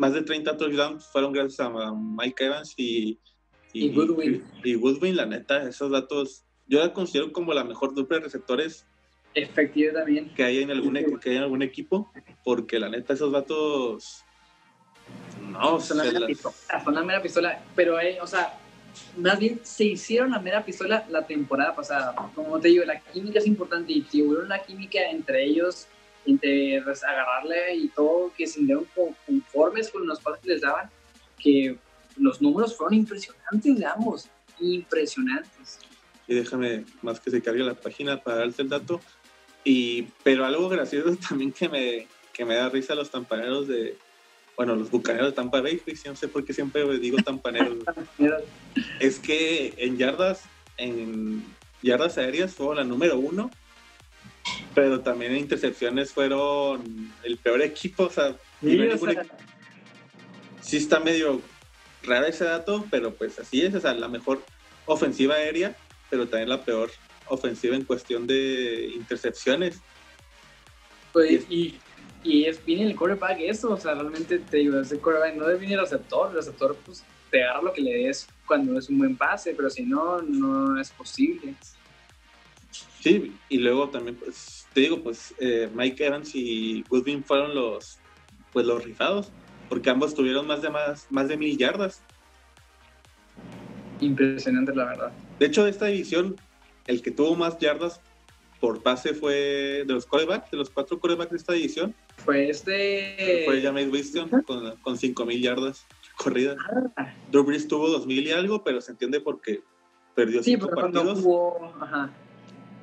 [0.00, 3.18] más de 30 touchdowns fueron gracias a Mike Evans y
[3.72, 4.44] y, Goodwin.
[4.64, 8.84] Y, Goodwin, la neta, esos datos, yo la considero como la mejor dupla de receptores.
[9.34, 10.34] Efectivo también.
[10.34, 12.12] Que hay en algún, que hay en algún equipo,
[12.44, 14.24] porque la neta, esos datos.
[15.48, 17.62] No, son la, mera pistola, son la mera pistola.
[17.76, 18.58] Pero, eh, o sea,
[19.16, 22.14] más bien se hicieron la mera pistola la temporada pasada.
[22.34, 25.86] Como te digo, la química es importante y hubo una química entre ellos,
[26.26, 28.86] entre agarrarle y todo, que se sintieron
[29.26, 30.90] conformes con los pasos que les daban,
[31.38, 31.76] que
[32.16, 34.28] los números fueron impresionantes de ambos,
[34.60, 35.78] impresionantes.
[36.26, 39.00] Y déjame más que se cargue la página para darte el dato.
[39.64, 43.96] Y, pero algo gracioso también que me, que me da risa los tampaneros de,
[44.56, 47.78] bueno, los bucaneros de Tampa Bay, no sé por qué siempre digo tampaneros,
[48.98, 50.44] es que en yardas,
[50.76, 51.42] en
[51.82, 53.50] yardas aéreas fueron la número uno,
[54.74, 58.36] pero también en intercepciones fueron el peor equipo, o sea,
[60.60, 61.40] sí está medio
[62.02, 64.42] rara ese dato, pero pues así es, o sea, la mejor
[64.86, 65.76] ofensiva aérea,
[66.08, 66.90] pero también la peor
[67.26, 69.80] ofensiva en cuestión de intercepciones.
[71.12, 71.78] Pues, y,
[72.22, 75.72] y es bien el quarterback eso, o sea, realmente te digo, ese quarterback no bien
[75.72, 79.16] el receptor, el receptor pues te agarra lo que le des cuando es un buen
[79.16, 81.54] pase, pero si no, no es posible.
[83.00, 87.98] Sí, y luego también, pues, te digo, pues eh, Mike Evans y Goodwin fueron los,
[88.52, 89.32] pues, los rifados
[89.70, 92.02] porque ambos tuvieron más de, más, más de mil yardas.
[94.00, 95.12] Impresionante, la verdad.
[95.38, 96.36] De hecho, de esta división,
[96.86, 98.00] el que tuvo más yardas
[98.58, 101.94] por pase fue de los corebacks, de los cuatro corebacks de esta división.
[102.16, 103.44] Fue este.
[103.46, 106.56] Fue James Winston con, con 5.000 yardas corridas.
[106.96, 107.14] Ah.
[107.30, 109.62] Drew Brees tuvo 2.000 y algo, pero se entiende porque
[110.16, 111.20] perdió sí, cinco partidos.
[111.20, 111.72] Jugó...
[111.80, 112.10] Ajá.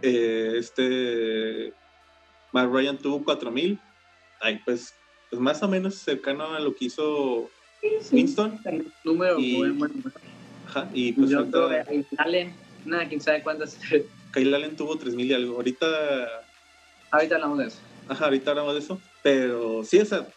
[0.01, 1.73] Eh, este.
[2.51, 3.79] Matt Ryan tuvo 4.000.
[4.39, 4.93] Ay, pues
[5.29, 7.49] pues más o menos cercano a lo que hizo
[8.12, 8.60] Winston.
[9.03, 9.95] número y, bueno,
[10.67, 11.45] Ajá, y pues Yo
[12.17, 12.53] Allen,
[12.86, 13.77] nada, quién sabe cuántas.
[14.33, 15.55] Kyle Allen tuvo 3000 y algo.
[15.55, 15.88] Ahorita.
[17.12, 17.77] Ahorita hablamos de eso.
[18.10, 19.01] Ajá, ahorita hablamos de eso.
[19.23, 20.27] Pero sí, o sea,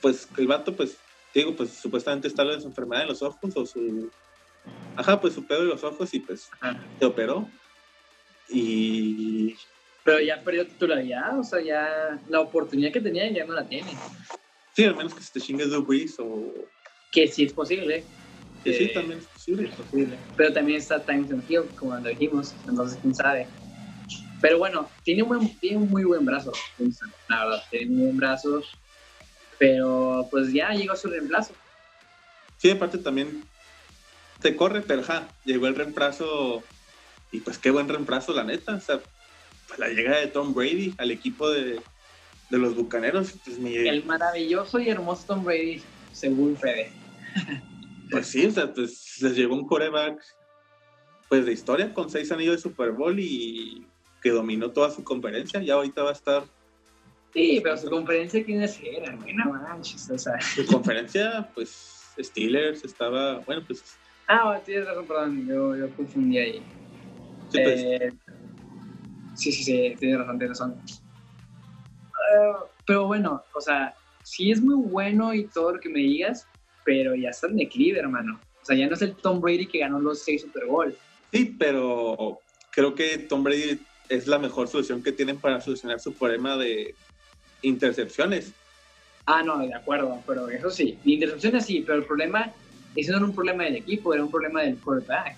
[0.00, 0.96] pues el vato, pues,
[1.34, 4.10] digo, pues supuestamente está lo de su enfermedad en los ojos o su.
[4.96, 6.48] Ajá, pues su pedo en los ojos y pues
[6.98, 7.48] se operó.
[8.50, 9.56] Y
[10.08, 13.90] pero ya perdió titularidad, o sea, ya la oportunidad que tenía ya no la tiene.
[14.74, 16.50] Sí, al menos que se te chingue Drew Brees o...
[17.12, 18.02] Que sí es posible.
[18.64, 20.16] Que sí, también es posible.
[20.34, 23.48] Pero también está Time Hill, como lo dijimos, entonces quién sabe.
[24.40, 26.52] Pero bueno, tiene un, buen, tiene un muy buen brazo,
[27.28, 28.62] la verdad, tiene un buen brazo.
[29.58, 31.52] Pero pues ya llegó su reemplazo.
[32.56, 33.44] Sí, aparte también
[34.40, 36.62] te corre, pero ja, llegó el reemplazo
[37.32, 38.74] y pues qué buen reemplazo, la neta.
[38.74, 39.00] O sea,
[39.66, 41.80] pues, la llegada de Tom Brady al equipo de,
[42.50, 43.34] los Bucaneros.
[43.44, 46.90] Pues, El maravilloso y hermoso Tom Brady, según Fede.
[48.10, 50.22] pues sí, o sea, pues les llegó un coreback
[51.28, 53.86] pues de historia con seis anillos de Super Bowl y
[54.22, 55.60] que dominó toda su conferencia.
[55.62, 56.44] Ya ahorita va a estar
[57.32, 59.18] Sí, pero su conferencia, ¿quiénes eran?
[59.34, 60.40] No manches, o sea.
[60.40, 63.82] Su conferencia, pues, Steelers estaba, bueno, pues...
[64.26, 66.62] Ah, tienes razón, perdón, yo, yo confundí ahí.
[67.48, 68.12] Sí, pues, Eh,
[69.34, 70.80] sí, sí, sí, tienes razón, tienes razón.
[72.14, 76.46] Ah, pero bueno, o sea, sí es muy bueno y todo lo que me digas,
[76.84, 78.40] pero ya está en declive, hermano.
[78.60, 80.94] O sea, ya no es el Tom Brady que ganó los seis Super Bowl.
[81.32, 86.12] sí, pero creo que Tom Brady es la mejor solución que tienen para solucionar su
[86.14, 86.94] problema de
[87.62, 88.52] intercepciones.
[89.26, 90.98] Ah, no, de acuerdo, pero eso sí.
[91.04, 92.52] Intercepciones sí, pero el problema,
[92.96, 95.36] ese no era un problema del equipo, era un problema del quarterback.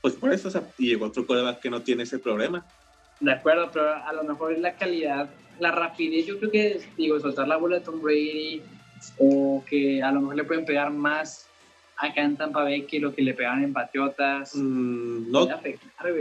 [0.00, 2.64] Pues por eso, o sea, y llegó otro coreback que no tiene ese problema.
[3.20, 6.26] De acuerdo, pero a lo mejor es la calidad, la rapidez.
[6.26, 8.62] Yo creo que, digo, soltar la bola de Tom Brady
[9.18, 11.46] o que a lo mejor le pueden pegar más
[11.98, 14.52] acá en Tampa Bay que lo que le pegaban en Patriotas.
[14.54, 16.14] Mm, no, afectar,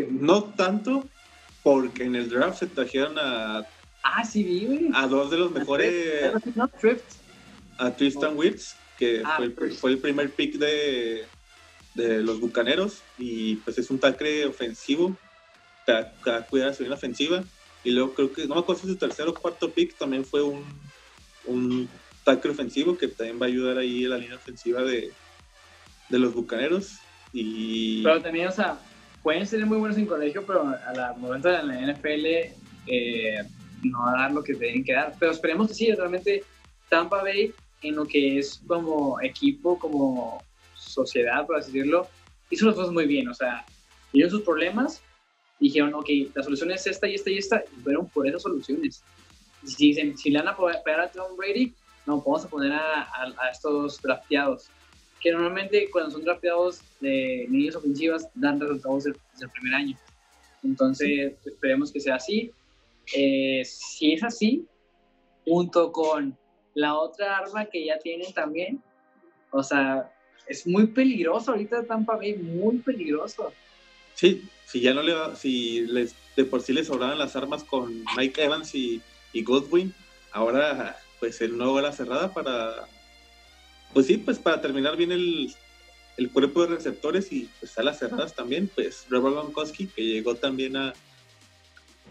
[0.58, 1.06] tanto,
[1.64, 3.66] porque en el draft se trajeron a,
[4.04, 4.90] Ah, sí, vi, güey.
[4.94, 6.34] a dos de los mejores,
[7.78, 11.26] a Tristan Wirtz, que Ah, fue, el, fue el primer pick de,
[12.00, 15.16] de los Bucaneros, y pues es un tackle ofensivo,
[15.86, 17.44] para, cuidar su línea ofensiva.
[17.84, 20.42] Y luego creo que, no me acuerdo si su tercer o cuarto pick también fue
[20.42, 20.64] un,
[21.46, 21.90] un
[22.24, 25.12] tackle ofensivo que también va a ayudar ahí a la línea ofensiva de,
[26.10, 26.98] de los Bucaneros.
[27.32, 28.80] Y Pero también, o sea,
[29.24, 32.26] pueden ser muy buenos en colegio, pero a la momento de la NFL
[32.88, 33.44] eh,
[33.84, 35.16] no va a dar lo que tienen que dar.
[35.20, 36.44] Pero esperemos que sí, realmente
[36.90, 40.44] Tampa Bay, en lo que es como equipo, como
[40.90, 42.08] sociedad, por así decirlo,
[42.50, 43.28] hizo las cosas muy bien.
[43.30, 43.66] O sea,
[44.12, 45.02] vieron sus problemas,
[45.60, 49.04] dijeron, ok, la solución es esta y esta y esta, y fueron por esas soluciones.
[49.66, 51.74] Si dicen, si le van a pegar a Tom Brady,
[52.06, 54.70] no, vamos a poner a, a- a estos drafteados
[55.22, 59.98] que normalmente cuando son drafteados de líneas ofensivas dan resultados desde desde el primer año.
[60.64, 62.52] Entonces, esperemos que sea así.
[63.14, 64.66] Eh, si es así,
[65.46, 66.38] junto con
[66.74, 68.82] la otra arma que ya tienen también,
[69.52, 70.10] o sea,
[70.50, 73.54] es muy peligroso ahorita Tampa Bay, muy peligroso.
[74.16, 77.64] Sí, si ya no le va, si les, de por sí les sobraban las armas
[77.64, 79.94] con Mike Evans y, y Godwin,
[80.32, 82.88] ahora pues el nuevo la cerrada para,
[83.94, 85.54] pues sí, pues para terminar bien el,
[86.18, 90.36] el cuerpo de receptores y pues a las cerradas también, pues Robert Gronkowski que llegó
[90.36, 90.94] también a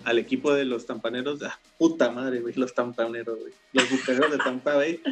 [0.04, 4.38] al equipo de los tampaneros, ah, puta madre, güey, los tampaneros, güey, los bucaneros de
[4.38, 5.02] Tampa Bay,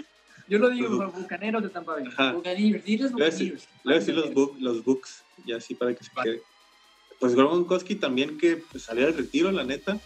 [0.49, 2.05] Yo lo digo, Los bucaneros de Tampa Bay.
[2.35, 3.69] Buccaneers, diles Le voy a decir- Buccaneers.
[3.75, 6.43] le voy a decir los, bu- los Bucks, y así para que se quede.
[7.19, 9.99] Pues Gronkowski también que pues, salió del retiro, la neta,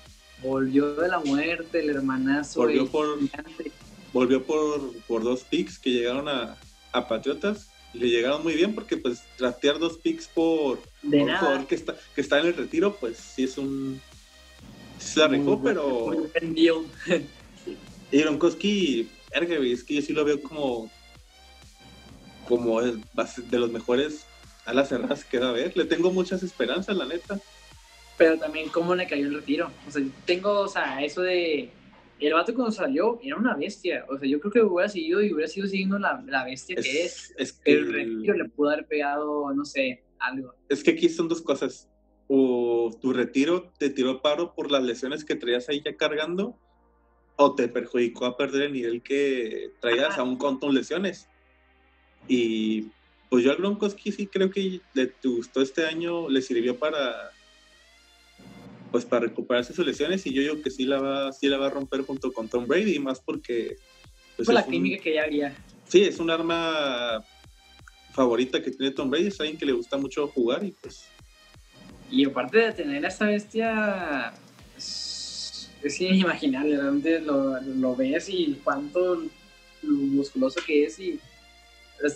[0.42, 2.60] Volvió de la muerte, el hermanazo.
[2.60, 3.72] Volvió por- gigante.
[4.14, 6.56] volvió por, por dos picks que llegaron a,
[6.92, 11.28] a Patriotas y le llegaron muy bien porque pues draftear dos picks por, De por
[11.28, 14.00] un jugador que está, que está en el retiro, pues sí es un...
[14.98, 15.84] sí Se la Muy pero...
[16.32, 16.86] buen deal.
[18.10, 20.90] Y Gronkowski, verga, güey, es que yo sí lo veo como...
[22.48, 23.00] Como el-
[23.48, 24.24] de los mejores
[24.64, 25.76] a las cerradas que da a ver.
[25.76, 27.38] Le tengo muchas esperanzas, la neta.
[28.18, 29.70] Pero también cómo le cayó el retiro.
[29.86, 31.70] O sea, tengo, o sea, eso de...
[32.18, 34.04] El vato cuando salió era una bestia.
[34.10, 37.04] O sea, yo creo que hubiera seguido y hubiera sido siguiendo la, la bestia que
[37.04, 37.32] es.
[37.38, 40.54] es que El retiro le pudo haber pegado, no sé, algo.
[40.68, 41.88] es que aquí son dos cosas.
[42.28, 46.58] O tu retiro te tiró paro por las lesiones que traías ahí ya cargando,
[47.42, 51.26] o te perjudicó a perder el nivel que traías aún con tus lesiones.
[52.28, 52.82] Y
[53.30, 57.30] pues yo al Gronkowski sí creo que le gustó este año, le sirvió para
[58.92, 61.68] pues para recuperarse sus lesiones y yo digo que sí la va, sí la va
[61.68, 63.76] a romper junto con Tom Brady, más porque
[64.36, 65.56] pues, Fue la un- química que ya había.
[65.88, 67.24] sí, es un arma
[68.12, 71.06] favorita que tiene Tom Brady, es alguien que le gusta mucho jugar y pues
[72.10, 74.32] Y aparte de tener a esta bestia,
[75.82, 76.76] es, inimaginable.
[76.76, 79.16] Realmente lo, lo ves y cuánto
[79.82, 80.98] lo musculoso que es.
[80.98, 81.20] Y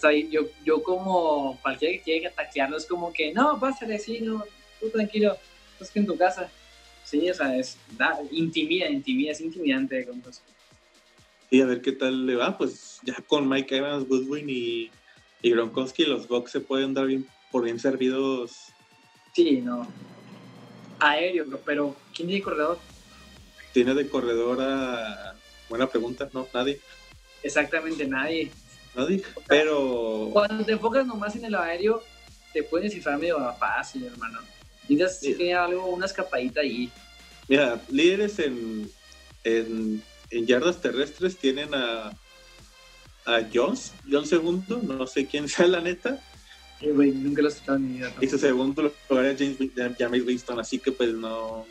[0.02, 0.28] ahí.
[0.30, 4.44] Yo, yo, como cualquiera que quiera taclearlo, es como que no, pásale, sí, no,
[4.80, 5.36] tú tranquilo,
[5.72, 6.50] estás que en tu casa.
[7.04, 10.08] Sí, o sea, es, da, intimida, intimida, es intimidante.
[11.50, 14.90] Y a ver qué tal le va, pues ya con Mike Evans, Goodwin y,
[15.42, 18.68] y Gronkowski, los Bucks se pueden dar bien, por bien servidos.
[19.34, 19.86] Sí, no.
[20.98, 22.78] Aéreo, pero ¿quién tiene corredor?
[23.74, 25.34] ¿Tiene de corredor a...
[25.68, 26.80] Buena pregunta, no, nadie,
[27.42, 28.50] Exactamente nadie.
[28.94, 30.30] nadie, pero...
[30.32, 32.02] Cuando te enfocas nomás en el aéreo,
[32.52, 34.38] te puedes descifrar medio fácil, hermano.
[34.88, 35.34] Necesitas Sí.
[35.34, 36.90] que algo, una escapadita ahí.
[37.48, 38.88] Mira, líderes en,
[39.42, 42.12] en, en yardas terrestres tienen a,
[43.26, 46.22] a Jones, Jones segundo, no sé quién sea la neta,
[46.80, 48.12] Eh, güey, nunca lo he escuchado en mi vida.
[48.20, 51.66] y su segundo lugar es James, James Winston, así que pues no...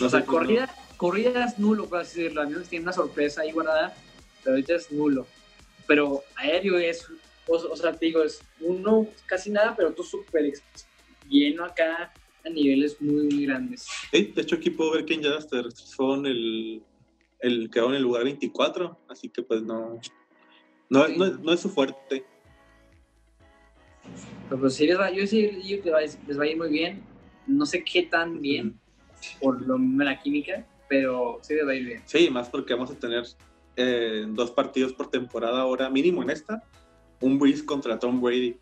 [0.00, 2.42] No o sea, no- corrida, corridas nulo, por así decirlo.
[2.42, 3.96] A menos tiene una sorpresa ahí guardada,
[4.42, 5.26] pero ahorita es nulo.
[5.86, 7.06] Pero aéreo es,
[7.46, 10.52] o, sea, te digo, es uno casi nada, pero tú súper
[11.26, 12.12] lleno acá
[12.44, 13.88] a niveles muy, muy grandes.
[14.12, 16.82] De hecho aquí puedo ver que en Jadaster son el,
[17.40, 19.98] el quedó en el lugar 24, así que pues no,
[20.90, 22.24] no, no, es su fuerte.
[24.48, 27.02] Pero pues sí, les va, yo sí les va, les va a ir muy bien.
[27.46, 28.78] No sé qué tan bien,
[29.40, 32.02] por lo mismo la química, pero sí a ir bien.
[32.06, 33.24] Sí, más porque vamos a tener
[33.76, 36.62] eh, dos partidos por temporada ahora, mínimo en esta,
[37.20, 38.56] un Breeze contra Tom Brady.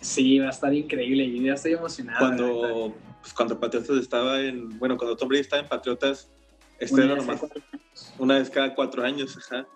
[0.00, 2.18] Sí, va a estar increíble, yo ya estoy emocionado.
[2.18, 6.28] Cuando, pues, cuando Patriotas estaba en, bueno, cuando Tom Brady estaba en Patriotas,
[6.78, 7.40] este una, vez
[8.18, 9.66] una vez cada cuatro años, ajá.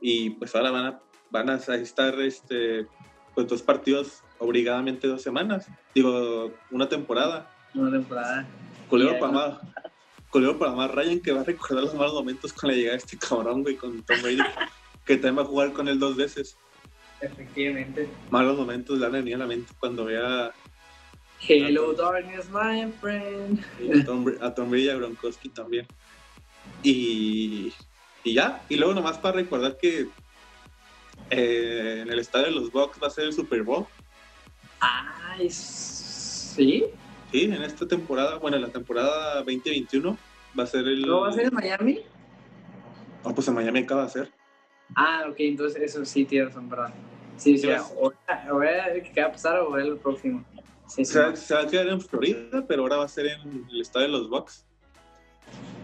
[0.00, 1.00] Y pues ahora van a,
[1.30, 2.86] van a estar este,
[3.34, 5.68] pues dos partidos obligadamente dos semanas.
[5.94, 7.50] Digo, una temporada.
[7.74, 8.46] Una temporada.
[8.88, 9.60] Culero para
[10.32, 13.04] Culero para más Ryan que va a recordar los malos momentos con la llegada de
[13.04, 14.38] este cabrón, güey, con Tom Brady.
[15.04, 16.56] que también va a jugar con él dos veces.
[17.20, 18.08] Efectivamente.
[18.30, 20.50] Malos momentos le han venido a la mente cuando vea.
[21.46, 23.62] Hello, darkness, my friend.
[23.94, 25.86] a, Tom, a Tom Brady y a Gronkowski también.
[26.82, 27.70] Y,
[28.24, 28.64] y ya.
[28.70, 30.08] Y luego, nomás para recordar que
[31.28, 33.86] eh, en el estadio de los Bucks va a ser el Super Bowl.
[34.80, 36.86] Ah, sí.
[37.32, 40.18] Sí, en esta temporada, bueno, en la temporada 2021
[40.58, 41.00] va a ser el.
[41.00, 42.00] ¿No va a ser en Miami?
[43.24, 44.30] Ah, pues en Miami acaba de ser.
[44.94, 46.92] Ah, ok, entonces eso sí tiene razón, perdón.
[47.38, 48.12] Sí, sí, o,
[48.50, 50.44] ahora que va a pasar o el próximo.
[50.86, 53.66] Sí, se, va, se, va, a quedar en Florida, pero ahora va a ser en
[53.70, 54.66] el estadio de los Bucks.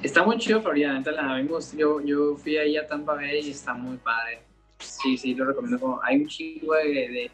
[0.02, 3.72] Está muy chido Florida, la vimos, yo, yo fui ahí a Tampa Bay y está
[3.72, 4.42] muy padre.
[4.80, 5.98] Sí, sí, lo recomiendo.
[6.02, 7.30] hay un chingo de,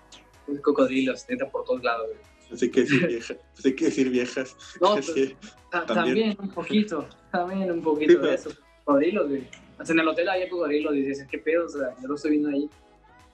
[0.46, 2.10] de cocodrilos, neta, por todos lados.
[2.53, 3.36] Así que decir viejas.
[3.59, 4.57] Así que decir viejas.
[4.80, 5.36] No, pues,
[5.86, 6.36] también.
[6.38, 8.51] un poquito, también un poquito de eso.
[8.84, 9.49] Cocodrilos, güey.
[9.88, 11.66] en el hotel había cocodrilos dices, ¿qué pedo?
[11.66, 12.68] O sea, yo lo estoy viendo ahí.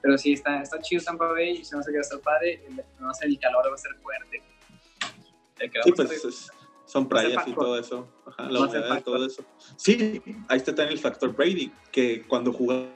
[0.02, 2.62] Pero sí, está, está chido Tampa Bay y se va a estar padre.
[2.98, 4.42] No sé, el calor va a ser fuerte.
[5.84, 6.50] Sí, pues
[6.86, 8.08] son playas y todo eso.
[8.26, 9.44] Ajá, la humedad y todo eso.
[9.76, 12.88] Sí, ahí está también el factor Brady, que cuando jugaba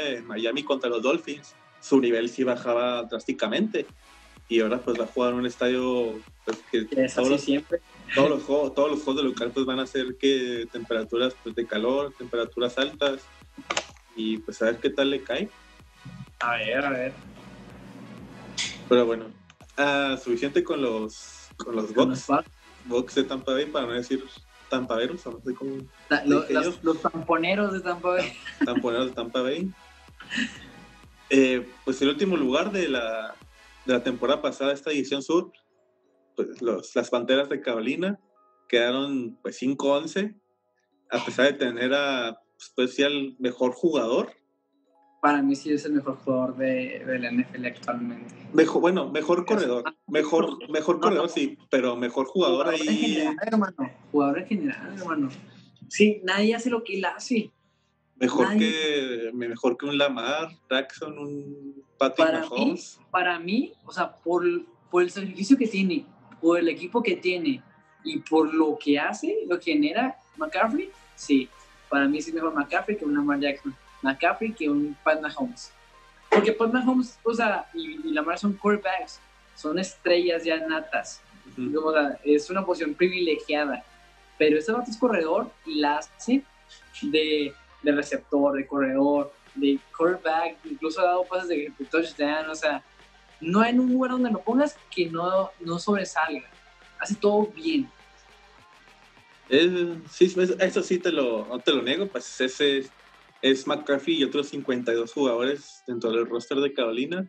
[0.00, 3.86] en Miami contra los Dolphins, su nivel sí bajaba drásticamente.
[4.48, 7.80] Y ahora pues va a jugar en un estadio pues, que todos, los, siempre.
[8.14, 11.54] todos los juegos, todos los juegos de local pues van a ser que temperaturas pues,
[11.54, 13.22] de calor, temperaturas altas
[14.14, 15.48] y pues a ver qué tal le cae.
[16.40, 17.12] A ver, a ver.
[18.88, 19.26] Pero bueno,
[19.78, 22.26] ah, suficiente con los con los box
[22.86, 24.24] box de Tampa Bay, para no decir
[24.68, 25.76] tampaveros, o no sé cómo.
[26.82, 28.32] los, tamponeros de Tampa Bay.
[28.64, 29.70] Tamponeros de Tampa Bay.
[31.30, 33.34] Eh, pues el último lugar de la,
[33.86, 35.52] de la temporada pasada, esta edición sur,
[36.36, 38.20] pues los, las Panteras de Carolina
[38.68, 40.38] quedaron pues 5-11,
[41.10, 42.40] a pesar de tener a
[42.76, 44.32] pues, el mejor jugador
[45.22, 48.34] para mí sí es el mejor jugador de, de la NFL actualmente.
[48.52, 49.84] Mejor, bueno, mejor corredor.
[50.08, 52.80] Mejor, mejor corredor, sí, pero mejor jugador, ahí.
[52.80, 53.92] En general, hermano.
[54.10, 55.28] Jugador en general, hermano.
[55.88, 57.52] Sí, nadie hace lo que él hace.
[58.22, 62.98] Mejor que mejor que un Lamar, Jackson, un Patrick para Mahomes.
[62.98, 64.44] Mí, para mí, o sea, por,
[64.92, 66.06] por el sacrificio que tiene,
[66.40, 67.60] por el equipo que tiene
[68.04, 71.48] y por lo que hace, lo que genera McCaffrey, sí.
[71.88, 73.74] Para mí sí es mejor McCaffrey que un Lamar Jackson.
[74.02, 75.72] McCaffrey que un Pat Mahomes.
[76.30, 79.18] Porque Pat Mahomes, o sea, y, y Lamar son quarterbacks,
[79.56, 81.20] son estrellas ya natas.
[82.22, 83.84] es una posición privilegiada.
[84.38, 86.44] Pero este vato es corredor y la hace
[87.02, 87.52] de,
[87.82, 92.82] de receptor, de corredor, de quarterback, incluso ha dado pases de touchdown, o sea,
[93.40, 96.48] no hay un lugar donde lo pongas que no, no sobresalga.
[96.98, 97.88] Hace todo bien.
[100.10, 102.84] sí, eso sí te lo, no te lo niego, pues ese
[103.42, 107.28] es McCarthy y otros 52 jugadores dentro del roster de Carolina.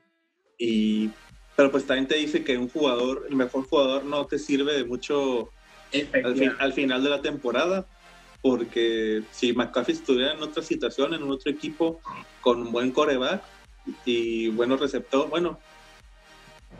[0.59, 1.09] Y,
[1.55, 4.85] pero pues también te dice que un jugador, el mejor jugador no te sirve de
[4.85, 5.49] mucho
[6.59, 7.87] al, final de la temporada,
[8.43, 12.01] porque si McCarthy estuviera en otra situación, en un otro equipo,
[12.41, 13.41] con un buen coreback
[14.03, 15.61] y buenos receptores, bueno,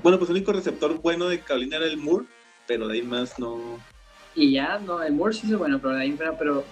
[0.03, 2.26] bueno, pues el único receptor bueno de Carolina era el Moore,
[2.68, 3.80] pero de ahí más no.
[4.36, 6.66] Y ya, no, el Moore sí es bueno, pero de ahí, pero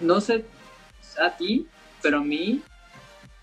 [0.00, 0.46] no sé
[1.20, 1.66] a ti,
[2.00, 2.62] pero a mí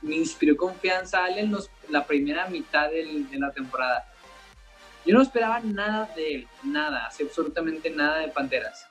[0.02, 1.56] me inspiró confianza en
[1.90, 4.12] la primera mitad de la temporada.
[5.06, 8.90] Yo no esperaba nada de él, nada, absolutamente nada de Panteras.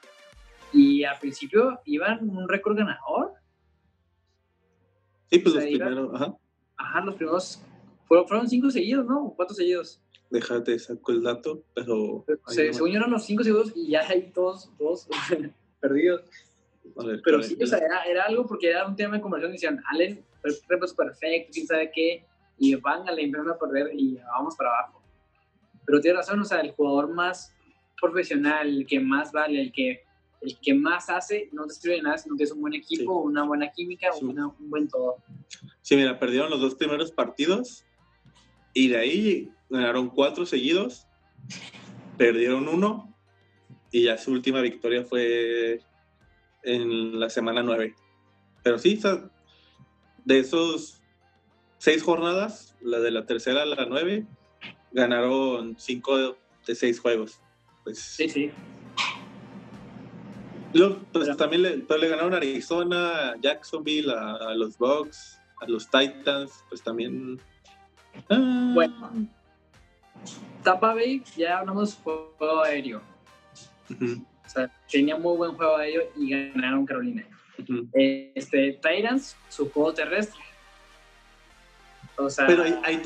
[0.98, 3.34] Y al principio iban un récord ganador.
[5.30, 6.36] Sí, pues los primeros, ajá.
[6.76, 7.62] Ajá, los primeros,
[8.08, 9.32] fueron, cinco seguidos, ¿no?
[9.36, 10.02] ¿Cuántos seguidos?
[10.28, 12.24] Déjate, saco el dato, pero...
[12.48, 15.08] Se, según yo eran los cinco seguidos y ya hay todos, todos
[15.80, 16.22] perdidos.
[17.22, 19.52] Pero sí, o sea, era, era, algo porque era un tema de conversión.
[19.52, 20.60] Decían, Allen, es
[20.94, 22.24] perfecto, quién sabe qué.
[22.58, 25.00] Y van a la empiezan a perder y vamos para abajo.
[25.86, 27.54] Pero tiene razón, o sea, el jugador más
[28.00, 30.07] profesional, el que más vale, el que,
[30.40, 33.18] el que más hace, no te sirve de nada si no tienes un buen equipo,
[33.20, 35.16] una buena química, un buen todo.
[35.82, 37.84] Sí, mira, perdieron los dos primeros partidos
[38.74, 41.06] y de ahí ganaron cuatro seguidos,
[42.16, 43.14] perdieron uno
[43.90, 45.80] y ya su última victoria fue
[46.62, 47.94] en la semana nueve.
[48.62, 49.00] Pero sí,
[50.24, 51.02] de esos
[51.78, 54.26] seis jornadas, la de la tercera a la nueve,
[54.92, 56.36] ganaron cinco
[56.66, 57.40] de seis juegos.
[57.84, 58.50] Pues, sí, sí.
[61.12, 66.82] Pues, también le, le, ganaron a Arizona, Jacksonville, a, los Bucks, a los Titans, pues
[66.82, 67.40] también.
[68.28, 68.72] Ah.
[68.74, 69.28] Bueno,
[70.62, 73.00] Tampa Bay, ya hablamos juego aéreo.
[73.90, 77.24] O sea, tenía muy buen juego aéreo y ganaron Carolina.
[77.94, 80.40] este, Titans, su juego terrestre.
[82.46, 82.64] Pero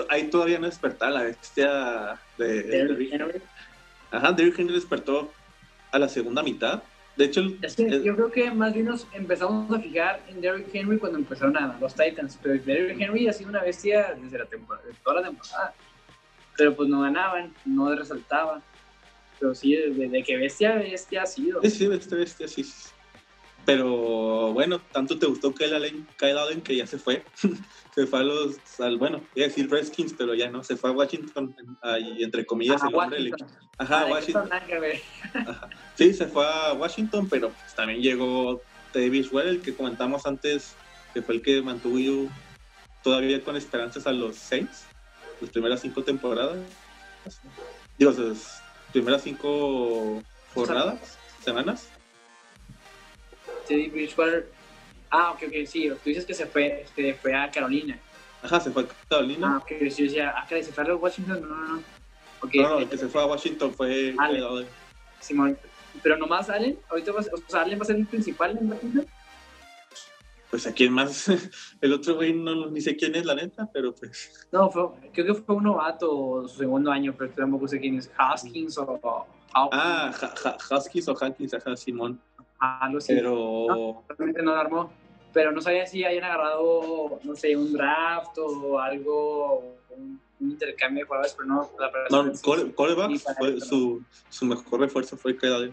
[0.09, 3.43] ahí, todavía no despertaba la bestia de, Derrick Henry.
[4.11, 5.31] Ajá, Derrick Henry despertó
[5.91, 6.83] a la segunda mitad.
[7.17, 11.19] De hecho, yo creo que más bien nos empezamos a fijar en Derrick Henry cuando
[11.19, 12.39] empezaron a los Titans.
[12.43, 15.75] Pero Derrick Henry ha sido una bestia desde la temporada, toda la temporada.
[16.57, 18.63] Pero pues no ganaban, no resaltaba.
[19.39, 21.61] Pero sí, de, que bestia, bestia ha sido.
[21.63, 22.65] Sí, sí, bestia, bestia, sí.
[23.67, 27.23] Pero bueno, tanto te gustó que Allen, Kyle Allen que ya se fue.
[27.95, 30.91] se fue a los, al, bueno, iba a decir Redskins, pero ya no, se fue
[30.91, 33.31] a Washington, ahí, entre comillas, el hombre.
[33.77, 34.49] Ajá, Washington.
[35.95, 38.63] Sí, se fue a Washington, pero pues, también llegó
[38.95, 40.75] Davis Well, el que comentamos antes,
[41.13, 42.31] que fue el que mantuvo
[43.03, 44.87] todavía con esperanzas a los seis,
[45.41, 46.59] las primeras cinco temporadas.
[47.99, 50.23] Digo, las primeras cinco
[50.55, 51.89] jornadas, semanas.
[53.69, 54.51] Teddy Bridgewater
[55.13, 55.91] Ah, ok, ok, sí.
[55.91, 57.99] Tú dices que se fue, este, fue a Carolina.
[58.43, 59.55] Ajá, se fue a Carolina.
[59.55, 61.43] Ah, ok, yo decía, ah, que se fue a Washington.
[61.43, 61.83] No, no, no.
[62.41, 64.67] Okay, no, no, el que se fue a Washington fue Allen.
[65.21, 65.59] Simón.
[66.03, 69.07] Pero nomás Allen, ahorita va, o sea, Allen va a ser el principal en Washington.
[70.51, 71.29] Pues a quién más,
[71.81, 74.49] el otro güey no ni sé quién es la neta, pero pues.
[74.51, 78.11] No, fue, creo que fue un novato su segundo año, pero tampoco sé quién es,
[78.17, 79.27] Haskins o.
[79.55, 80.11] ah,
[80.71, 82.19] Haskins o Haskins, ajá, Simón.
[82.59, 83.15] Ah, no sé.
[83.15, 83.67] Pero.
[83.69, 85.02] No, realmente no lo armó
[85.33, 91.07] pero no sabía si hayan agarrado, no sé, un draft o algo, un, intercambio de
[91.07, 91.71] jugadores, pero no.
[91.79, 92.33] La no,
[92.75, 95.73] coreback, fue su, su, mejor refuerzo fue Kedade.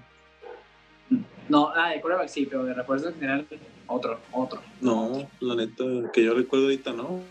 [1.47, 3.47] No, ah, de coreback sí, pero de refuerzo en general,
[3.88, 4.62] otro, otro.
[4.80, 5.84] No, la neta,
[6.14, 7.22] que yo recuerdo ahorita, no.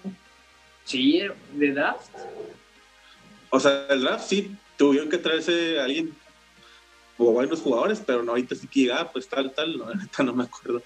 [0.85, 1.23] Sí,
[1.53, 2.11] de draft.
[3.51, 6.13] O sea, el draft sí, tuvieron que traerse a alguien
[7.19, 10.33] o buenos jugadores, pero no ahorita sí que llegaba, pues tal, tal, no, neta no
[10.33, 10.83] me acuerdo.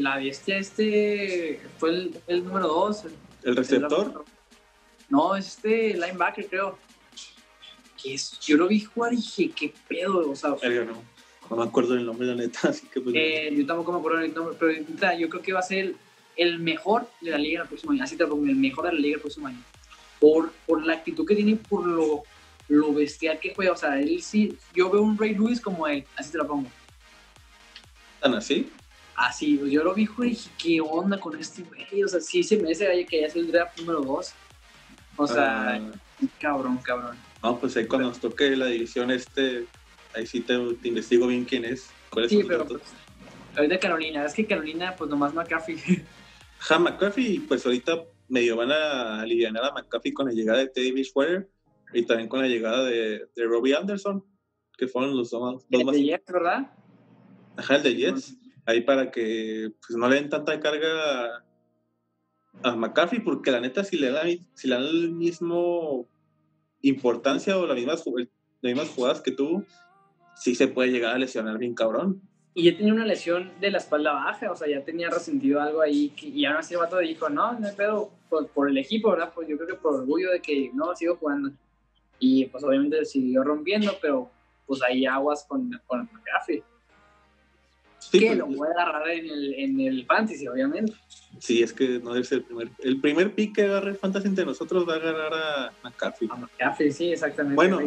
[0.00, 3.04] La bestia este fue el, el número 2.
[3.44, 4.24] ¿El receptor?
[5.08, 6.78] no, este linebacker, creo.
[8.02, 10.50] Que es, yo lo vi jugar y dije, qué pedo, o sea.
[10.50, 11.02] no,
[11.50, 14.20] no me acuerdo el nombre, la neta, así que pues, eh, Yo tampoco me acuerdo
[14.20, 15.94] el nombre, pero yo creo que va a ser
[16.36, 18.04] el mejor de la liga el próximo año.
[18.04, 19.62] Así te pongo, el mejor de la liga el próximo año.
[20.20, 22.24] Por, por la actitud que tiene, por lo,
[22.68, 23.72] lo bestial que juega.
[23.72, 26.68] O sea, él sí, yo veo un Ray Lewis como él, así te lo pongo.
[28.20, 28.70] ¿Tan así?
[29.16, 32.02] Así, yo lo vi, y dije, ¿qué onda con este güey?
[32.02, 34.32] O sea, sí se me hace que haya sido el draft número 2.
[35.16, 35.80] O sea, ah.
[36.40, 37.16] cabrón, cabrón.
[37.42, 39.66] No, pues ahí cuando nos toque la división este,
[40.14, 41.90] ahí sí te, investigo bien quién es.
[42.10, 42.82] ¿Cuál es sí, pero pues,
[43.56, 46.04] ahorita Carolina, es que Carolina, pues nomás McAfee.
[46.58, 50.92] Ja, McAfee, pues ahorita medio van a aliviar a McAfee con la llegada de Teddy
[50.92, 51.50] Bridgewater
[51.92, 54.24] y también con la llegada de, de Robbie Anderson,
[54.78, 55.94] que fueron los dos, dos más.
[55.94, 56.72] El de Jets, ¿verdad?
[57.56, 61.44] Ajá, el de Jets ahí para que pues, no le den tanta carga
[62.62, 66.06] a, McCaffrey, porque la neta, si le dan, si le el mismo
[66.82, 69.64] importancia o las mismas, las mismas jugadas que tú,
[70.36, 72.22] sí se puede llegar a lesionar bien cabrón.
[72.56, 75.80] Y ya tenía una lesión de la espalda baja, o sea, ya tenía resentido algo
[75.80, 78.12] ahí, y ahora sí el vato dijo, no, no hay pedo,
[78.54, 79.32] por, el equipo, ¿verdad?
[79.34, 81.50] Pues yo creo que por orgullo de que no, sigo jugando.
[82.18, 84.30] Y pues obviamente siguió rompiendo, pero
[84.66, 86.08] pues ahí aguas con, con
[88.12, 90.94] McCaffrey que pues, lo puede agarrar en el, en el fantasy, obviamente.
[91.38, 92.68] Sí, es que no debe ser el primer.
[92.78, 96.28] El primer pick que agarre el fantasy entre nosotros va a agarrar a McCaffrey.
[96.32, 97.56] A McCaffrey, sí, exactamente.
[97.56, 97.78] Bueno,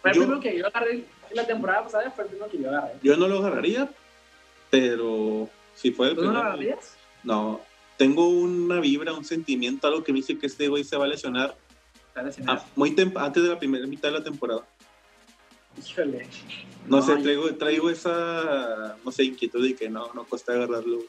[0.00, 2.94] fue el primero que yo agarré la temporada pasada, fue el primero que yo agarré.
[3.02, 3.90] Yo no lo agarraría,
[4.70, 6.96] pero si fue el ¿Tú no lo agarrarías?
[7.22, 7.60] No,
[7.96, 11.08] tengo una vibra, un sentimiento, algo que me dice que este güey se va a
[11.08, 11.56] lesionar.
[12.16, 12.62] Va a lesionar.
[12.74, 14.64] muy antes de la primera mitad de la temporada.
[15.78, 16.26] Híjole.
[16.86, 21.00] No, sé, traigo, traigo esa, no sé, inquietud de que no, no cuesta agarrarlo.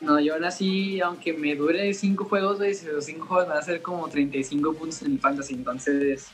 [0.00, 3.80] No, yo nací, aunque me dure cinco juegos, güey, los cinco juegos van a ser
[3.80, 6.28] como 35 puntos en el fantasy, entonces...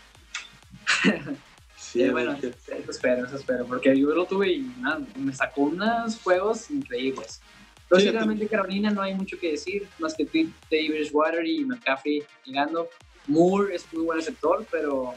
[1.76, 2.51] sí, bueno, eso
[2.91, 7.43] espero, eso espero, porque yo lo tuve y nada, me sacó unos juegos increíbles.
[7.91, 12.89] Pero realmente Carolina no hay mucho que decir, más que Davis Water y McCaffrey llegando.
[13.26, 15.14] Moore es muy buen receptor, pero...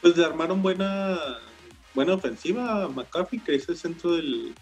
[0.00, 1.38] Pues le armaron buena,
[1.94, 4.54] buena ofensiva McCaffrey, que es el centro del,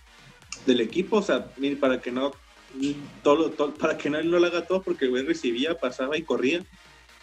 [0.67, 1.47] del equipo, o sea,
[1.81, 2.33] para que no
[3.23, 6.65] todo, para que no, no lo haga todo porque el güey recibía, pasaba y corría,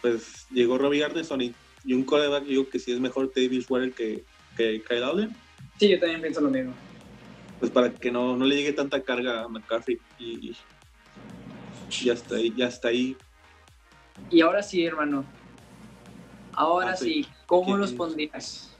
[0.00, 1.54] pues llegó Robbie Anderson y,
[1.90, 4.24] un coreback, digo que sí es mejor David Water que,
[4.56, 5.34] que Kyle Allen.
[5.78, 6.74] Sí, yo también pienso lo mismo.
[7.60, 10.54] Pues para que no, no le llegue tanta carga a McCaffrey y,
[12.02, 13.16] ya está ahí, ya está ahí.
[14.30, 15.24] Y ahora sí, hermano.
[16.52, 18.76] Ahora ah, sí, ¿cómo los pondrías?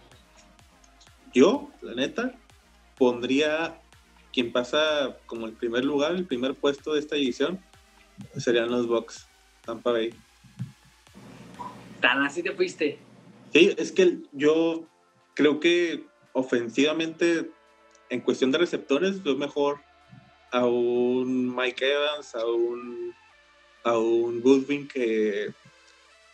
[1.35, 2.35] Yo, la neta,
[2.97, 3.81] pondría
[4.33, 7.61] quien pasa como el primer lugar, el primer puesto de esta edición,
[8.37, 9.26] serían los Bucks,
[9.64, 10.14] Tampa Bay.
[12.01, 12.99] ¿Tan así te fuiste?
[13.53, 14.87] Sí, es que yo
[15.35, 17.51] creo que ofensivamente,
[18.11, 19.81] en cuestión de receptores, veo mejor
[20.51, 23.14] a un Mike Evans, a un,
[23.85, 25.53] a un Goodwin que,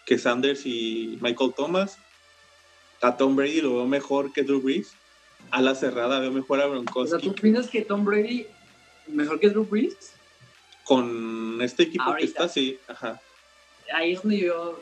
[0.06, 1.98] que Sanders y Michael Thomas.
[3.00, 4.94] A Tom Brady lo veo mejor que Drew Brees
[5.50, 7.16] a la cerrada veo mejor a Gronkowski.
[7.16, 8.46] O sea, ¿tú opinas que Tom Brady
[9.06, 10.14] mejor que Drew Brees?
[10.84, 13.20] Con este equipo que está, sí, ajá.
[13.92, 14.80] Ahí es donde yo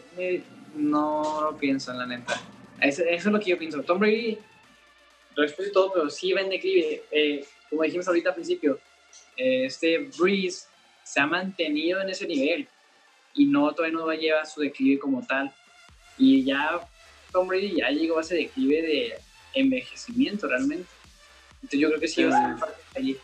[0.74, 2.40] no lo pienso, en la neta.
[2.80, 3.82] Eso, es lo que yo pienso.
[3.82, 4.38] Tom Brady,
[5.36, 7.02] respeto todo, pero sí va en declive.
[7.10, 8.78] Eh, como dijimos ahorita al principio,
[9.36, 10.66] eh, este Breeze
[11.04, 12.68] se ha mantenido en ese nivel
[13.34, 15.52] y no todavía no va a llevar su declive como tal.
[16.18, 16.80] Y ya
[17.32, 19.14] Tom Brady ya llegó a ese declive de
[19.54, 20.88] envejecimiento realmente.
[21.56, 23.16] Entonces yo creo que sí va a ser allí.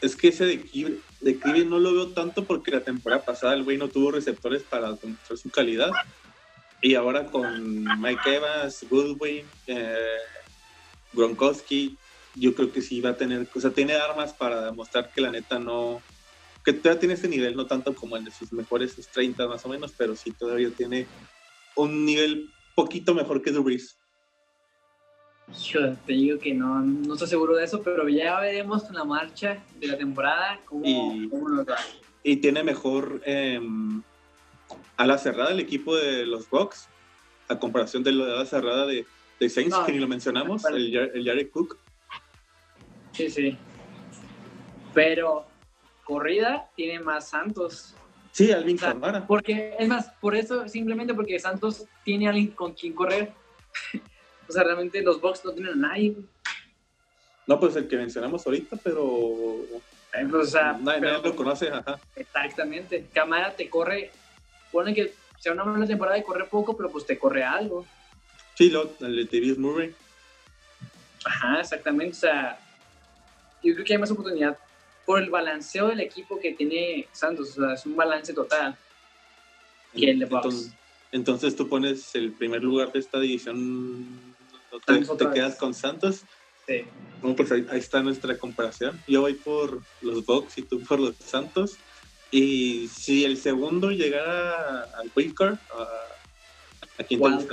[0.00, 3.76] Es que ese declive, declive no lo veo tanto porque la temporada pasada el güey
[3.76, 5.90] no tuvo receptores para demostrar su calidad.
[6.80, 10.16] Y ahora con Mike Evans, Goodwin, eh,
[11.12, 11.96] Gronkowski,
[12.34, 15.30] yo creo que sí va a tener, o sea, tiene armas para demostrar que la
[15.30, 16.02] neta no,
[16.64, 19.68] que todavía tiene ese nivel, no tanto como el de sus mejores 30 más o
[19.68, 21.06] menos, pero sí todavía tiene
[21.76, 23.98] un nivel poquito mejor que Drew Brees.
[25.60, 29.04] Yo te digo que no, no estoy seguro de eso, pero ya veremos en la
[29.04, 31.76] marcha de la temporada cómo, y, nos va.
[32.22, 33.60] Y tiene mejor eh,
[34.96, 36.88] a la cerrada el equipo de los Bucks,
[37.48, 39.04] a comparación de la cerrada de,
[39.40, 41.76] de Saints, que ni lo mencionamos, el, el Jared Cook.
[43.12, 43.58] Sí, sí.
[44.94, 45.46] Pero
[46.04, 47.94] corrida tiene más Santos.
[48.32, 52.94] Sí, Alvin o Porque, es más, por eso, simplemente porque Santos tiene alguien con quien
[52.94, 53.32] correr.
[54.48, 56.14] O sea, realmente los Bucks no tienen a nadie.
[57.46, 59.60] No, pues el que mencionamos ahorita, pero.
[60.12, 61.98] Eh, pues, o sea, nadie, lo conoce, ajá.
[62.14, 63.06] Exactamente.
[63.14, 64.10] Camara te corre.
[64.70, 67.86] Pone que sea una buena temporada y corre poco, pero pues te corre algo.
[68.54, 69.94] Sí, lo, el de Murray.
[71.24, 72.12] Ajá, exactamente.
[72.16, 72.58] O sea,
[73.62, 74.58] yo creo que hay más oportunidad
[75.06, 77.58] por el balanceo del equipo que tiene Santos.
[77.58, 78.76] O sea, es un balance total.
[79.94, 80.70] Que el de Bucks.
[81.10, 84.06] entonces tú pones el primer lugar de esta división
[84.86, 86.22] te, quedas con Santos.
[86.66, 86.84] Sí.
[87.20, 89.00] Bueno, pues ahí, está nuestra comparación.
[89.06, 91.76] Yo voy por los Bucks y tú por los Santos.
[92.30, 95.58] Y si el segundo llegara al wildcard,
[96.98, 97.46] ¿a, quién te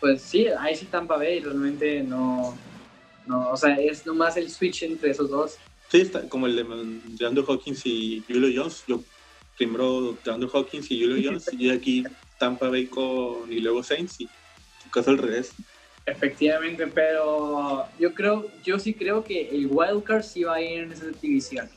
[0.00, 2.58] Pues sí, ahí sí Tampa Bay realmente no,
[3.26, 5.58] no, o sea, es nomás el switch entre esos dos.
[5.90, 8.84] Sí, está como el de, Andrew Hawkins y Julio Jones.
[8.86, 9.02] Yo
[9.58, 12.04] primero de Andrew Hawkins y Julio Jones y aquí
[12.38, 14.28] Tampa Bay con y luego Saints y
[14.92, 15.52] caso al revés.
[16.06, 20.92] Efectivamente, pero yo creo, yo sí creo que el wildcard sí va a ir en
[20.92, 21.68] esa división.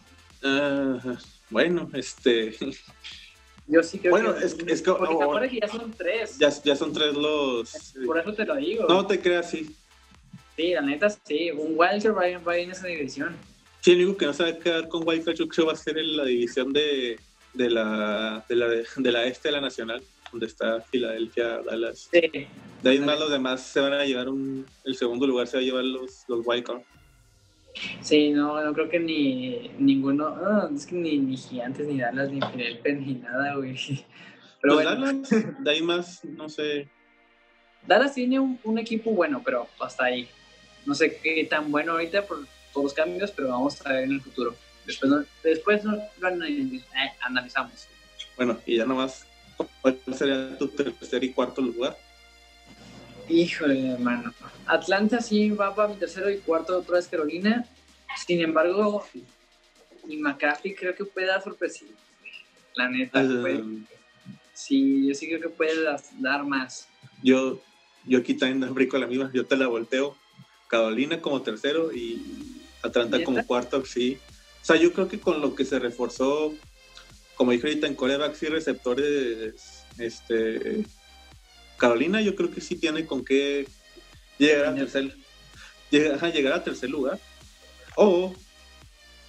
[1.49, 2.55] bueno, este.
[3.65, 4.43] Yo sí creo bueno, que.
[4.43, 4.91] es, es que.
[4.91, 6.37] Porque oh, que ya son tres.
[6.37, 7.93] Ya, ya, son tres los.
[8.05, 8.85] Por eso te lo digo.
[8.89, 9.73] No te creas, sí.
[10.57, 11.49] Sí, la neta, sí.
[11.49, 13.37] Un wildcard va va a ir en esa división.
[13.83, 15.97] Sí, el único que no se va a quedar con creo que va a ser
[15.97, 17.19] en la división de,
[17.53, 22.09] de la, de la, de la este de la nacional donde está Filadelfia, Dallas.
[22.09, 22.21] Sí.
[22.81, 25.61] De ahí más los demás se van a llevar un, el segundo lugar se va
[25.61, 26.81] a llevar los, los wildcard.
[27.99, 32.31] Sí, no, no creo que ni ninguno, no, es que ni, ni Gigantes, ni Dallas,
[32.31, 33.75] ni Filadelfia, ni nada, güey.
[34.61, 34.91] Pero bueno.
[34.91, 35.29] Dallas,
[35.59, 36.87] de ahí más, no sé.
[37.85, 40.29] Dallas tiene un, un, equipo bueno, pero hasta ahí.
[40.85, 42.39] No sé qué tan bueno ahorita por
[42.73, 44.55] todos los cambios, pero vamos a ver en el futuro.
[44.85, 45.11] Después,
[45.43, 46.01] después lo
[47.21, 47.87] analizamos.
[48.35, 49.25] Bueno, y ya nomás
[49.81, 51.97] ¿Cuál sería tu tercer y cuarto lugar?
[53.29, 54.33] Híjole, hermano.
[54.65, 57.65] Atlanta sí va para mi tercero y cuarto otra vez Carolina.
[58.25, 59.05] Sin embargo,
[60.05, 61.91] mi McCaffrey creo que puede dar sorpresiva.
[62.75, 63.23] La neta.
[63.23, 63.83] Uh,
[64.53, 65.73] sí, yo sí creo que puede
[66.19, 66.87] dar más.
[67.21, 67.61] Yo,
[68.05, 70.17] yo aquí también brico la misma, yo te la volteo.
[70.67, 72.52] Carolina como tercero y
[72.83, 74.19] Atlanta como cuarto, sí.
[74.61, 76.53] O sea, yo creo que con lo que se reforzó,
[77.35, 80.85] como dije ahorita en corebacks y receptores, este,
[81.77, 83.67] Carolina yo creo que sí tiene con qué
[84.37, 85.15] llegar a tercer,
[85.89, 87.19] llegar, llegar a tercer lugar.
[87.95, 88.33] O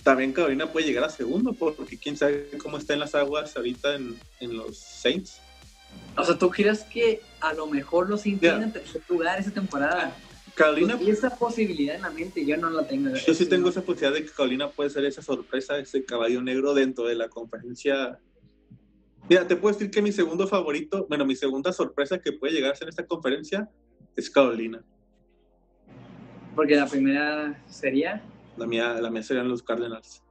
[0.02, 3.94] también Carolina puede llegar a segundo, porque quién sabe cómo está en las aguas ahorita
[3.94, 5.40] en, en los Saints.
[6.16, 10.16] O sea, ¿tú crees que a lo mejor los inclinan en tercer lugar esa temporada?
[10.54, 10.96] Carolina.
[11.00, 13.14] y esa posibilidad en la mente yo no la tengo.
[13.14, 16.74] Yo sí tengo esa posibilidad de que Carolina puede ser esa sorpresa, ese caballo negro
[16.74, 18.18] dentro de la conferencia.
[19.28, 22.72] Mira, te puedo decir que mi segundo favorito, bueno, mi segunda sorpresa que puede llegar
[22.72, 23.68] a ser esta conferencia
[24.16, 24.84] es Carolina.
[26.54, 28.22] Porque la primera sería.
[28.56, 30.22] La mía, la mía serían los Cardinals.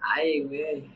[0.00, 0.90] Ay, güey.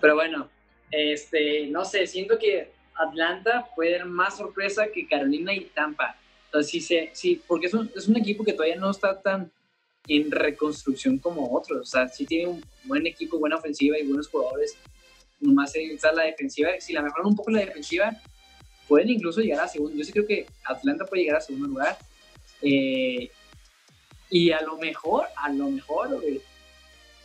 [0.00, 0.50] Pero bueno,
[0.90, 6.16] este, no sé, siento que Atlanta puede ser más sorpresa que Carolina y Tampa.
[6.52, 9.50] Entonces, sí, sí, porque es un, es un equipo que todavía no está tan
[10.08, 11.80] en reconstrucción como otros.
[11.80, 14.76] O sea, sí tiene un buen equipo, buena ofensiva y buenos jugadores.
[15.38, 16.70] Nomás está la defensiva.
[16.80, 18.12] Si la mejoran un poco la defensiva,
[18.88, 19.96] pueden incluso llegar a segundo.
[19.96, 21.96] Yo sí creo que Atlanta puede llegar a segundo lugar.
[22.62, 23.30] Eh,
[24.28, 26.20] y a lo mejor, a lo mejor,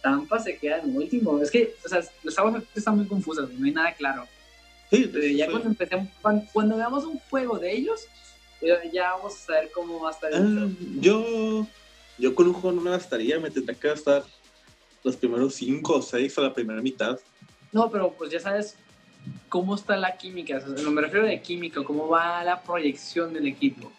[0.01, 1.41] Tampa se queda en último.
[1.41, 4.27] Es que, o sea, los aguas están muy confusas, no hay nada claro.
[4.91, 8.07] Sí, Pero ya cuando empecemos, cuando, veamos un juego de ellos,
[8.91, 10.31] ya vamos a saber cómo va a estar.
[10.33, 10.67] Ah,
[10.99, 11.67] yo,
[12.17, 14.23] yo con un juego no me gastaría, me tendría que gastar
[15.03, 17.19] los primeros cinco o seis a la primera mitad.
[17.71, 18.77] No, pero pues ya sabes
[19.49, 23.91] cómo está la química, no me refiero de química, cómo va la proyección del equipo.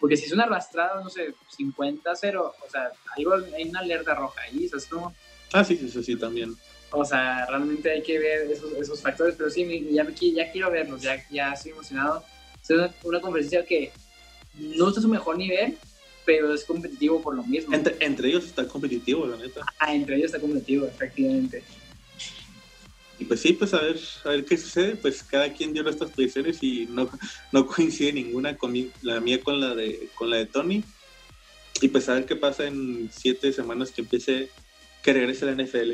[0.00, 3.24] Porque si es una arrastrada, no sé, 50-0, o sea, hay,
[3.54, 5.14] hay una alerta roja ahí, ¿sabes cómo?
[5.52, 6.56] Ah, sí, sí, sí, también.
[6.90, 11.02] O sea, realmente hay que ver esos, esos factores, pero sí, ya, ya quiero verlos,
[11.02, 12.24] ya, ya estoy emocionado.
[12.62, 13.92] Es una, una conferencia que
[14.58, 15.76] no está a su mejor nivel,
[16.24, 17.74] pero es competitivo por lo mismo.
[17.74, 19.64] Entre, entre ellos está competitivo, la neta.
[19.78, 21.62] Ah, entre ellos está competitivo, efectivamente.
[23.18, 24.96] Y pues sí, pues a ver, a ver qué sucede.
[24.96, 27.08] Pues cada quien dio nuestras predicciones y no,
[27.52, 30.82] no coincide ninguna con la mía con la de con la de Tony.
[31.80, 34.50] Y pues a ver qué pasa en siete semanas que empiece,
[35.02, 35.92] que regrese la NFL.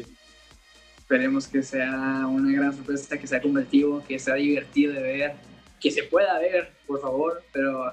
[0.99, 5.33] Esperemos que sea una gran sorpresa, que sea competitivo, que sea divertido de ver,
[5.81, 7.93] que se pueda ver, por favor, pero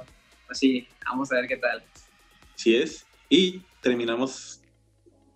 [0.50, 1.84] así, pues vamos a ver qué tal.
[2.56, 3.06] Así es.
[3.30, 4.62] Y terminamos,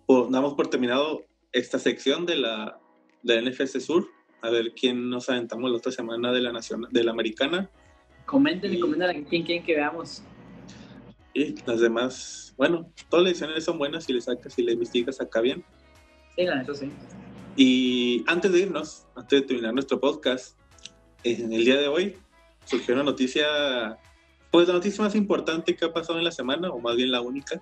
[0.08, 2.78] damos por terminado esta sección de la
[3.22, 4.08] de NFC Sur.
[4.42, 7.70] A ver quién nos aventamos la otra semana de la nacional, de la americana.
[8.24, 10.22] Comenten y, comenten a quién quieren que veamos.
[11.34, 15.20] Y las demás, bueno, todas las ediciones son buenas si le sacas, si le investigas
[15.20, 15.62] acá bien.
[16.36, 16.90] Sí, la neta sí.
[17.56, 20.58] Y antes de irnos, antes de terminar nuestro podcast,
[21.22, 22.16] en el día de hoy
[22.70, 23.98] surgió una noticia,
[24.50, 27.20] pues la noticia más importante que ha pasado en la semana, o más bien la
[27.20, 27.60] única.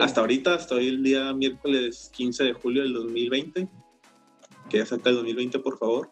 [0.00, 3.68] Hasta ahorita, hasta hoy el día miércoles 15 de julio del 2020,
[4.70, 6.10] que ya saca el 2020, por favor.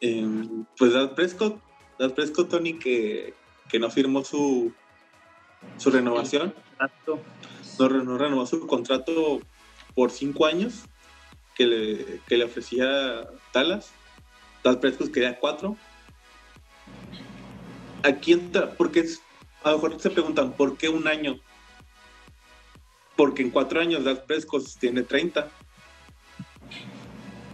[0.00, 1.58] Em, pues Dad Prescott,
[1.98, 3.34] Dad Prescott, Tony, que,
[3.70, 4.72] que no firmó su,
[5.78, 6.54] su renovación.
[7.78, 9.40] No, no, renovó su contrato
[9.94, 10.84] por cinco años
[11.54, 13.92] que le, que le ofrecía Dallas.
[14.64, 15.76] Dad Prescott quería cuatro.
[18.02, 19.04] Aquí entra, porque
[19.62, 21.38] a lo mejor se preguntan, ¿por qué un año?
[23.16, 25.48] Porque en cuatro años Dad Prescott tiene 30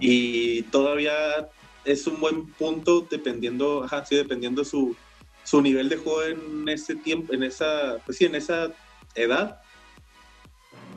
[0.00, 1.48] y todavía
[1.84, 4.94] es un buen punto dependiendo, ajá, sí, dependiendo su,
[5.44, 8.72] su nivel de juego en ese tiempo, en esa, pues sí, en esa
[9.14, 9.60] edad.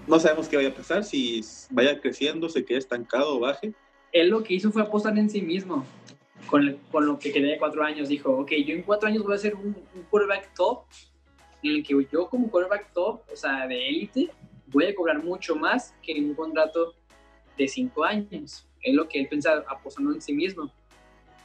[0.08, 3.74] No sabemos qué vaya a pasar, si vaya creciendo, se quede estancado o baje.
[4.12, 5.86] Él lo que hizo fue apostar en sí mismo,
[6.52, 8.10] con, con lo que quería de cuatro años.
[8.10, 10.84] Dijo, ok, yo en cuatro años voy a ser un, un quarterback top,
[11.64, 14.30] en el que yo como quarterback top, o sea, de élite,
[14.68, 16.94] voy a cobrar mucho más que en un contrato
[17.58, 20.72] de cinco años es lo que él pensaba, apostando en sí mismo.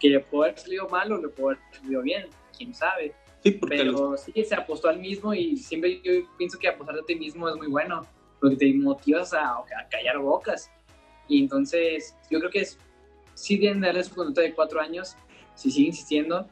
[0.00, 2.26] Que le puede haber salido mal o le puede haber salido bien,
[2.56, 3.14] quién sabe.
[3.42, 7.14] Sí, Pero sí, se apostó al mismo y siempre yo pienso que apostar a ti
[7.14, 8.02] mismo es muy bueno,
[8.40, 10.70] porque te motivas a, a callar bocas.
[11.28, 12.78] Y entonces, yo creo que es,
[13.36, 15.16] sí deben darle su contrato de cuatro años,
[15.54, 16.48] si sigue insistiendo.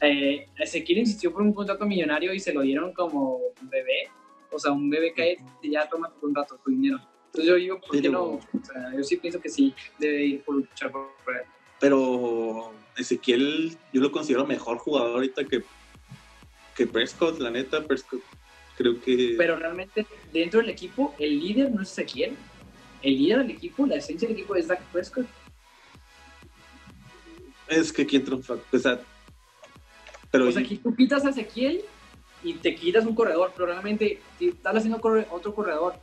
[0.00, 4.08] Eh, Ezequiel insistió por un contrato millonario y se lo dieron como un bebé.
[4.52, 7.00] O sea, un bebé que ya toma tu contrato, tu dinero.
[7.26, 8.24] Entonces yo digo, ¿por qué no?
[8.24, 11.42] O sea, yo sí pienso que sí, debe ir por luchar por él.
[11.80, 15.64] Pero Ezequiel, yo lo considero mejor jugador ahorita que
[16.74, 18.20] que Prescott, la neta, Prescott,
[18.76, 19.34] creo que...
[19.38, 22.36] Pero realmente dentro del equipo, el líder no es Ezequiel.
[23.02, 25.26] El líder del equipo, la esencia del equipo es Dak Prescott.
[27.68, 29.00] Es que aquí entra un factor, o sea,
[30.30, 31.80] pero O sea, aquí tú quitas a Ezequiel
[32.42, 35.94] y te quitas un corredor, pero realmente si estás haciendo corre- otro corredor,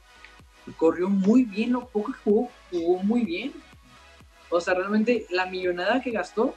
[0.78, 3.53] corrió muy bien, lo poco que jugó, jugó muy bien.
[4.49, 6.55] O sea, realmente la millonada que gastó,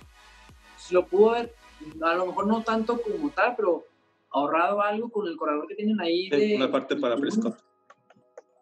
[0.78, 1.54] se lo pudo haber,
[2.02, 3.86] a lo mejor no tanto como tal, pero
[4.30, 6.28] ahorrado algo con el corredor que tienen ahí.
[6.28, 7.58] De, una parte para Prescott.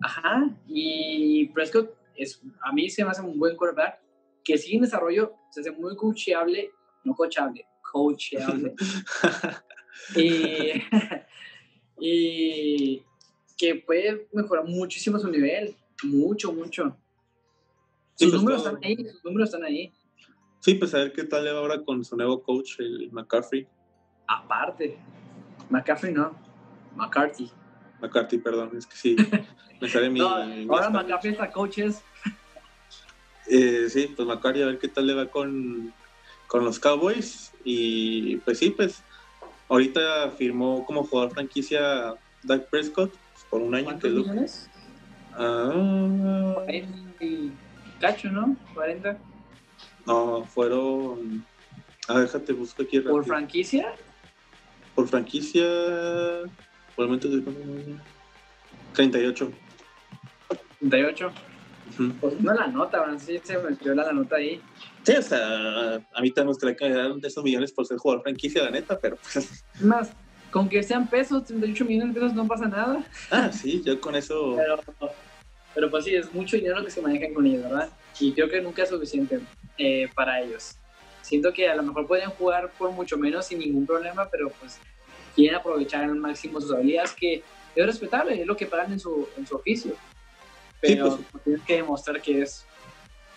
[0.00, 4.00] Ajá, y Prescott es, a mí se me hace un buen quarterback
[4.44, 6.70] que sigue en desarrollo, se hace muy coachable,
[7.04, 8.74] no coachable, coachable.
[10.16, 10.82] y,
[12.00, 13.02] y
[13.56, 16.96] que puede mejorar muchísimo su nivel, mucho, mucho.
[18.16, 19.92] Sí, Sus pues, números todo- están ahí, sus números están ahí.
[20.60, 23.66] Sí, pues a ver qué tal le va ahora con su nuevo coach, el McCaffrey.
[24.28, 24.96] Aparte,
[25.70, 26.36] McCaffrey no,
[26.94, 27.50] McCarthy.
[28.00, 29.16] McCarthy, perdón, es que sí,
[29.80, 30.18] me sale mi...
[30.20, 30.90] No, ahora.
[30.90, 32.02] McCaffrey está coaches.
[33.48, 35.92] Eh, sí, pues McCarthy, a ver qué tal le va con,
[36.46, 37.52] con los Cowboys.
[37.64, 39.02] Y pues sí, pues
[39.68, 42.14] ahorita firmó como jugador franquicia
[42.44, 43.84] Dak Prescott pues, por un año.
[43.84, 44.70] Que ¿Cuántos es lo- millones?
[45.34, 47.52] Ah, 40 y
[48.00, 48.56] cacho, ¿no?
[48.74, 49.18] 40.
[50.06, 51.44] no, fueron...
[52.08, 53.24] Ah, déjate, busco aquí ¿Por rápido.
[53.24, 53.94] franquicia?
[54.94, 55.64] Por franquicia,
[56.98, 57.42] momento de
[58.92, 59.52] 38.
[61.96, 62.02] 38.
[62.02, 62.20] Ujú.
[62.20, 64.60] Pues no la nota, sí se me dio la nota ahí.
[65.04, 67.86] Sí, o sea, a mí también me gustaría que me dieran de esos millones por
[67.86, 70.12] ser jugador franquicia, la neta, pero pues, Es más,
[70.50, 73.04] con que sean pesos, 38 millones de pesos no pasa nada.
[73.30, 75.16] ah, sí, yo con eso, Pero,
[75.74, 77.90] pero pues sí, es mucho dinero que se manejan con ellos, ¿verdad?
[78.20, 79.40] Y creo que nunca es suficiente
[79.78, 80.78] eh, para ellos.
[81.22, 84.78] Siento que a lo mejor podrían jugar por mucho menos sin ningún problema, pero pues
[85.34, 89.30] quieren aprovechar al máximo sus habilidades, que es respetable, es lo que pagan en su,
[89.36, 89.96] en su oficio.
[90.82, 91.20] Sí, Pero pues.
[91.30, 92.66] pues, tienes que demostrar que es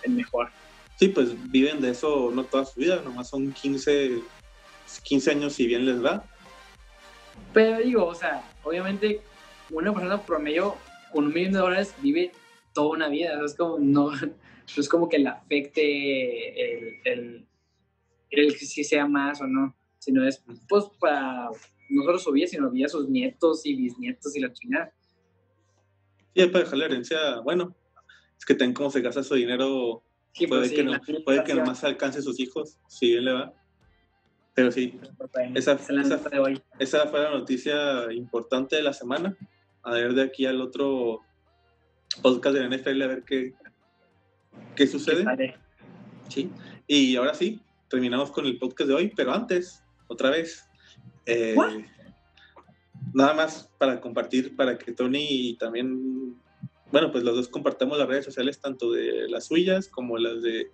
[0.03, 0.49] el mejor.
[0.97, 4.21] sí, pues viven de eso no toda su vida, nomás son 15,
[5.03, 6.25] 15 años si bien les va.
[7.53, 9.21] Pero digo, o sea, obviamente
[9.69, 10.75] una persona promedio
[11.11, 12.31] con un millón de dólares vive
[12.73, 13.33] toda una vida.
[13.33, 14.11] o sea, es como, no,
[14.77, 17.47] es como que le afecte el,
[18.29, 21.49] el, si sea más o no, sino es pues para
[21.89, 24.93] no solo su vida, sino vida de sus nietos y bisnietos y la chingada.
[26.35, 27.75] Es para dejar la herencia, bueno,
[28.37, 31.43] es que ten cómo se gasta su dinero, Sí, puede, pues, sí, que no, puede
[31.45, 33.53] que nomás alcance a sus hijos, si bien le va.
[34.53, 36.19] Pero sí, pues, esa- esa
[36.79, 39.35] esa- fue la noticia importante de la semana.
[39.83, 41.21] A ver de aquí al otro
[42.21, 43.53] podcast de la NFL a ver qué,
[44.75, 45.25] qué sucede.
[46.29, 46.51] Sí.
[46.87, 50.67] Y ahora sí, terminamos con el podcast de hoy, pero antes, otra vez,
[51.25, 51.73] eh, What?
[53.13, 56.35] Nada más para compartir, para que Tony también,
[56.91, 60.71] bueno, pues los dos compartamos las redes sociales, tanto de las suyas como las de...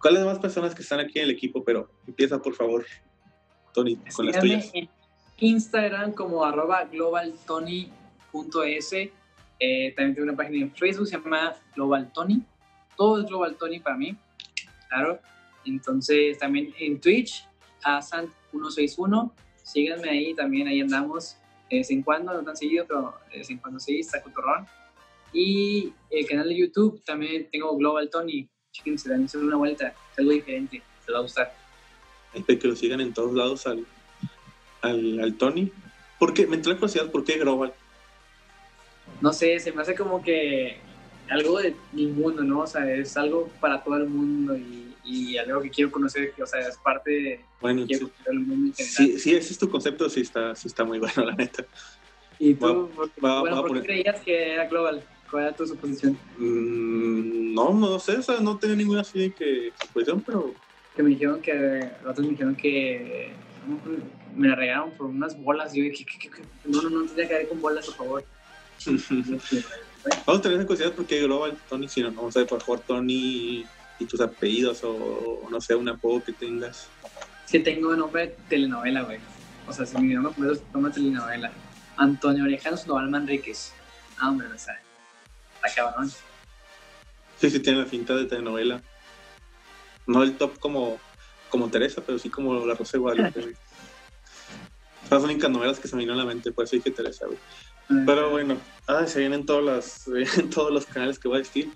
[0.00, 1.64] ¿Cuáles demás personas que están aquí en el equipo?
[1.64, 2.84] Pero empieza, por favor,
[3.72, 4.70] Tony, con las tuyas.
[4.74, 4.88] en
[5.38, 8.92] Instagram como arroba globaltony.es.
[8.92, 12.42] Eh, también tengo una página en Facebook, se llama Global Tony.
[12.96, 14.16] Todo es Global Tony para mí,
[14.88, 15.18] claro.
[15.64, 17.46] Entonces también en Twitch,
[17.82, 19.32] a Sant161.
[19.62, 21.38] Síganme ahí, también ahí andamos.
[21.70, 24.66] De vez en cuando, no tan seguido, pero de vez en cuando sí, está cotorrón.
[25.32, 28.48] Y el canal de YouTube también tengo Global Tony.
[28.76, 31.54] También se una vuelta, es algo diferente, se va a gustar.
[32.34, 33.86] Este, que lo sigan en todos lados al,
[34.82, 35.72] al, al Tony.
[36.18, 36.46] ¿Por qué?
[36.46, 37.72] Me entró la curiosidad, ¿por qué Global?
[39.20, 40.78] no sé, se me hace como que
[41.28, 42.60] algo de mi mundo, ¿no?
[42.60, 46.42] O sea, es algo para todo el mundo y, y algo que quiero conocer, que,
[46.42, 48.72] o sea, es parte de Bueno, sí, quiero general.
[48.74, 51.66] sí, sí, ese es tu concepto, sí está, sí está muy bueno, la neta.
[52.38, 55.08] Y tú, Va- por- va- bueno, va ¿por qué creías que era global?
[55.30, 56.18] ¿Cuál era tu suposición?
[56.36, 60.56] Mm, no, no sé, o sea, no tenía ninguna así que suposición, pero
[60.94, 64.02] Que me dijeron que, otros me dijeron que ¿cómo fue?
[64.32, 65.74] me la regalaron por unas bolas.
[65.74, 66.42] Y yo dije, ¿qué, qué, qué?
[66.64, 68.28] no, no, no, tenía que ver con bolas, por favor.
[70.26, 73.70] vamos a tener esa curiosidad porque Global Tony, si no, no sé, por favor, Tony
[73.98, 76.88] y tus apellidos o, no sé, un apodo que tengas.
[77.46, 79.18] Sí tengo nombre de telenovela, güey.
[79.66, 81.52] O sea, si mi nombre completo es nombre de telenovela.
[81.96, 83.72] Antonio Orejano Sandoval Manríquez.
[84.18, 84.80] Ah, hombre, o sea,
[85.54, 86.10] está cabrón.
[87.40, 88.82] Sí, sí, tiene la finta de telenovela.
[90.06, 90.98] No el top como,
[91.50, 93.40] como Teresa, pero sí como La Rosa de Guadalupe.
[93.40, 93.54] güey.
[95.08, 97.26] Son las únicas novelas que se me vinieron a la mente, por eso dije Teresa,
[97.26, 97.38] güey.
[98.04, 98.56] Pero bueno,
[98.88, 101.72] ah, se vienen todas las, en todos los canales que voy a decir.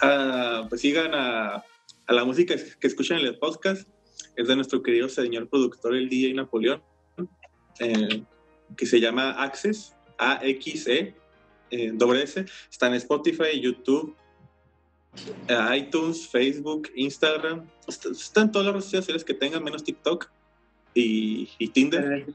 [0.00, 1.64] Ah, pues sigan a,
[2.06, 3.88] a la música que escuchan en el podcast.
[4.36, 6.82] Es de nuestro querido señor productor, el DJ Napoleón.
[7.80, 8.22] eh,
[8.76, 11.14] que se llama Access, A-X-E,
[11.70, 12.46] eh, S.
[12.70, 14.14] Está en Spotify, YouTube,
[15.48, 17.66] eh, iTunes, Facebook, Instagram.
[17.86, 20.30] Está, en todas las redes sociales que tengan, menos TikTok
[20.94, 22.26] y, Tinder.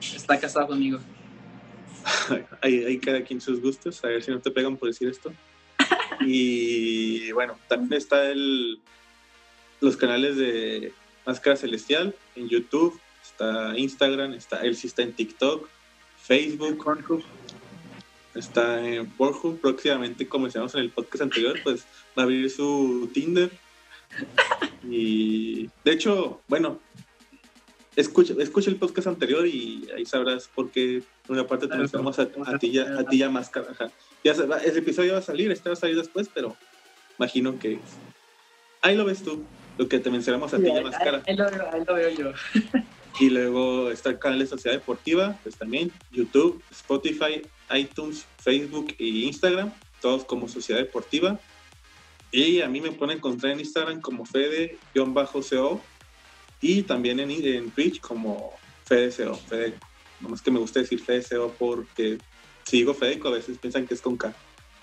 [0.00, 0.98] Está casado conmigo.
[2.62, 4.04] hay, hay cada quien sus gustos.
[4.04, 5.32] A ver si no te pegan por decir esto.
[6.20, 8.80] Y bueno, también está el,
[9.80, 10.92] los canales de
[11.26, 15.68] Máscara Celestial en YouTube, está Instagram, está él sí está en TikTok,
[16.22, 16.78] Facebook,
[18.34, 19.60] está en Pornhub.
[19.60, 21.84] Próximamente, como decíamos en el podcast anterior, pues
[22.16, 23.50] va a abrir su Tinder.
[24.88, 26.80] Y de hecho, bueno,
[27.96, 32.28] escucha, escucha el podcast anterior y ahí sabrás por qué una parte te mencionamos a,
[32.46, 33.68] a, ti ya, a ti ya máscara.
[34.24, 36.56] Ya, ese episodio va a salir, este va a salir después, pero
[37.18, 37.78] imagino que
[38.82, 39.44] ahí lo ves tú,
[39.78, 41.22] lo que te mencionamos a ti ya máscara.
[41.26, 42.32] Ahí, lo, ahí lo veo yo.
[43.18, 47.40] Y luego está el canal de Sociedad Deportiva, pues también YouTube, Spotify,
[47.74, 51.40] iTunes, Facebook e Instagram, todos como Sociedad Deportiva.
[52.30, 55.80] Y a mí me pueden encontrar en Instagram como Fede-CO
[56.60, 58.52] y también en, en Twitch como
[58.84, 59.34] FedeCO.
[59.36, 59.74] Fede,
[60.20, 62.18] nomás que me gusta decir FedeCO porque
[62.66, 64.34] si digo Fedeco a veces piensan que es con K.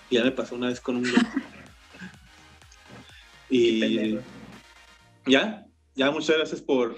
[0.08, 1.04] Y ya me pasó una vez con un...
[3.50, 4.18] y
[5.26, 6.96] ya, ya muchas gracias por,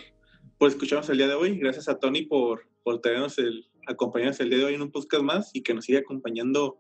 [0.59, 1.59] por escucharnos el día de hoy.
[1.59, 5.25] Gracias a Tony por, por tenernos el, acompañarnos el día de hoy en un podcast
[5.25, 6.79] más y que nos siga acompañando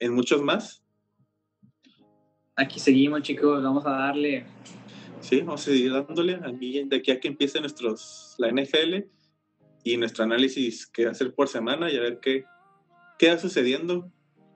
[0.00, 0.82] en muchos más.
[2.56, 4.46] Aquí seguimos, chicos, vamos a darle.
[5.20, 9.04] Sí, vamos a seguir dándole aquí, de aquí a que empiece nuestros, la NFL
[9.84, 12.44] y nuestro análisis que va a hacer por semana y a ver qué,
[13.18, 14.10] qué va sucediendo.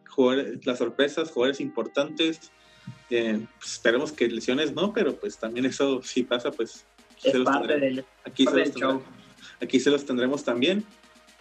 [0.09, 2.53] Jugar, las sorpresas, jugadores importantes.
[3.11, 6.85] Eh, pues esperemos que lesiones no, pero pues también eso si pasa, pues
[7.23, 7.35] es
[8.25, 9.03] aquí, se los show.
[9.61, 10.85] aquí se los tendremos también.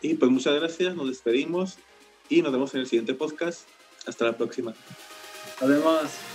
[0.02, 1.78] Y pues muchas gracias, nos despedimos
[2.30, 3.68] y nos vemos en el siguiente podcast.
[4.06, 4.74] Hasta la próxima.
[5.60, 6.31] Nos vemos.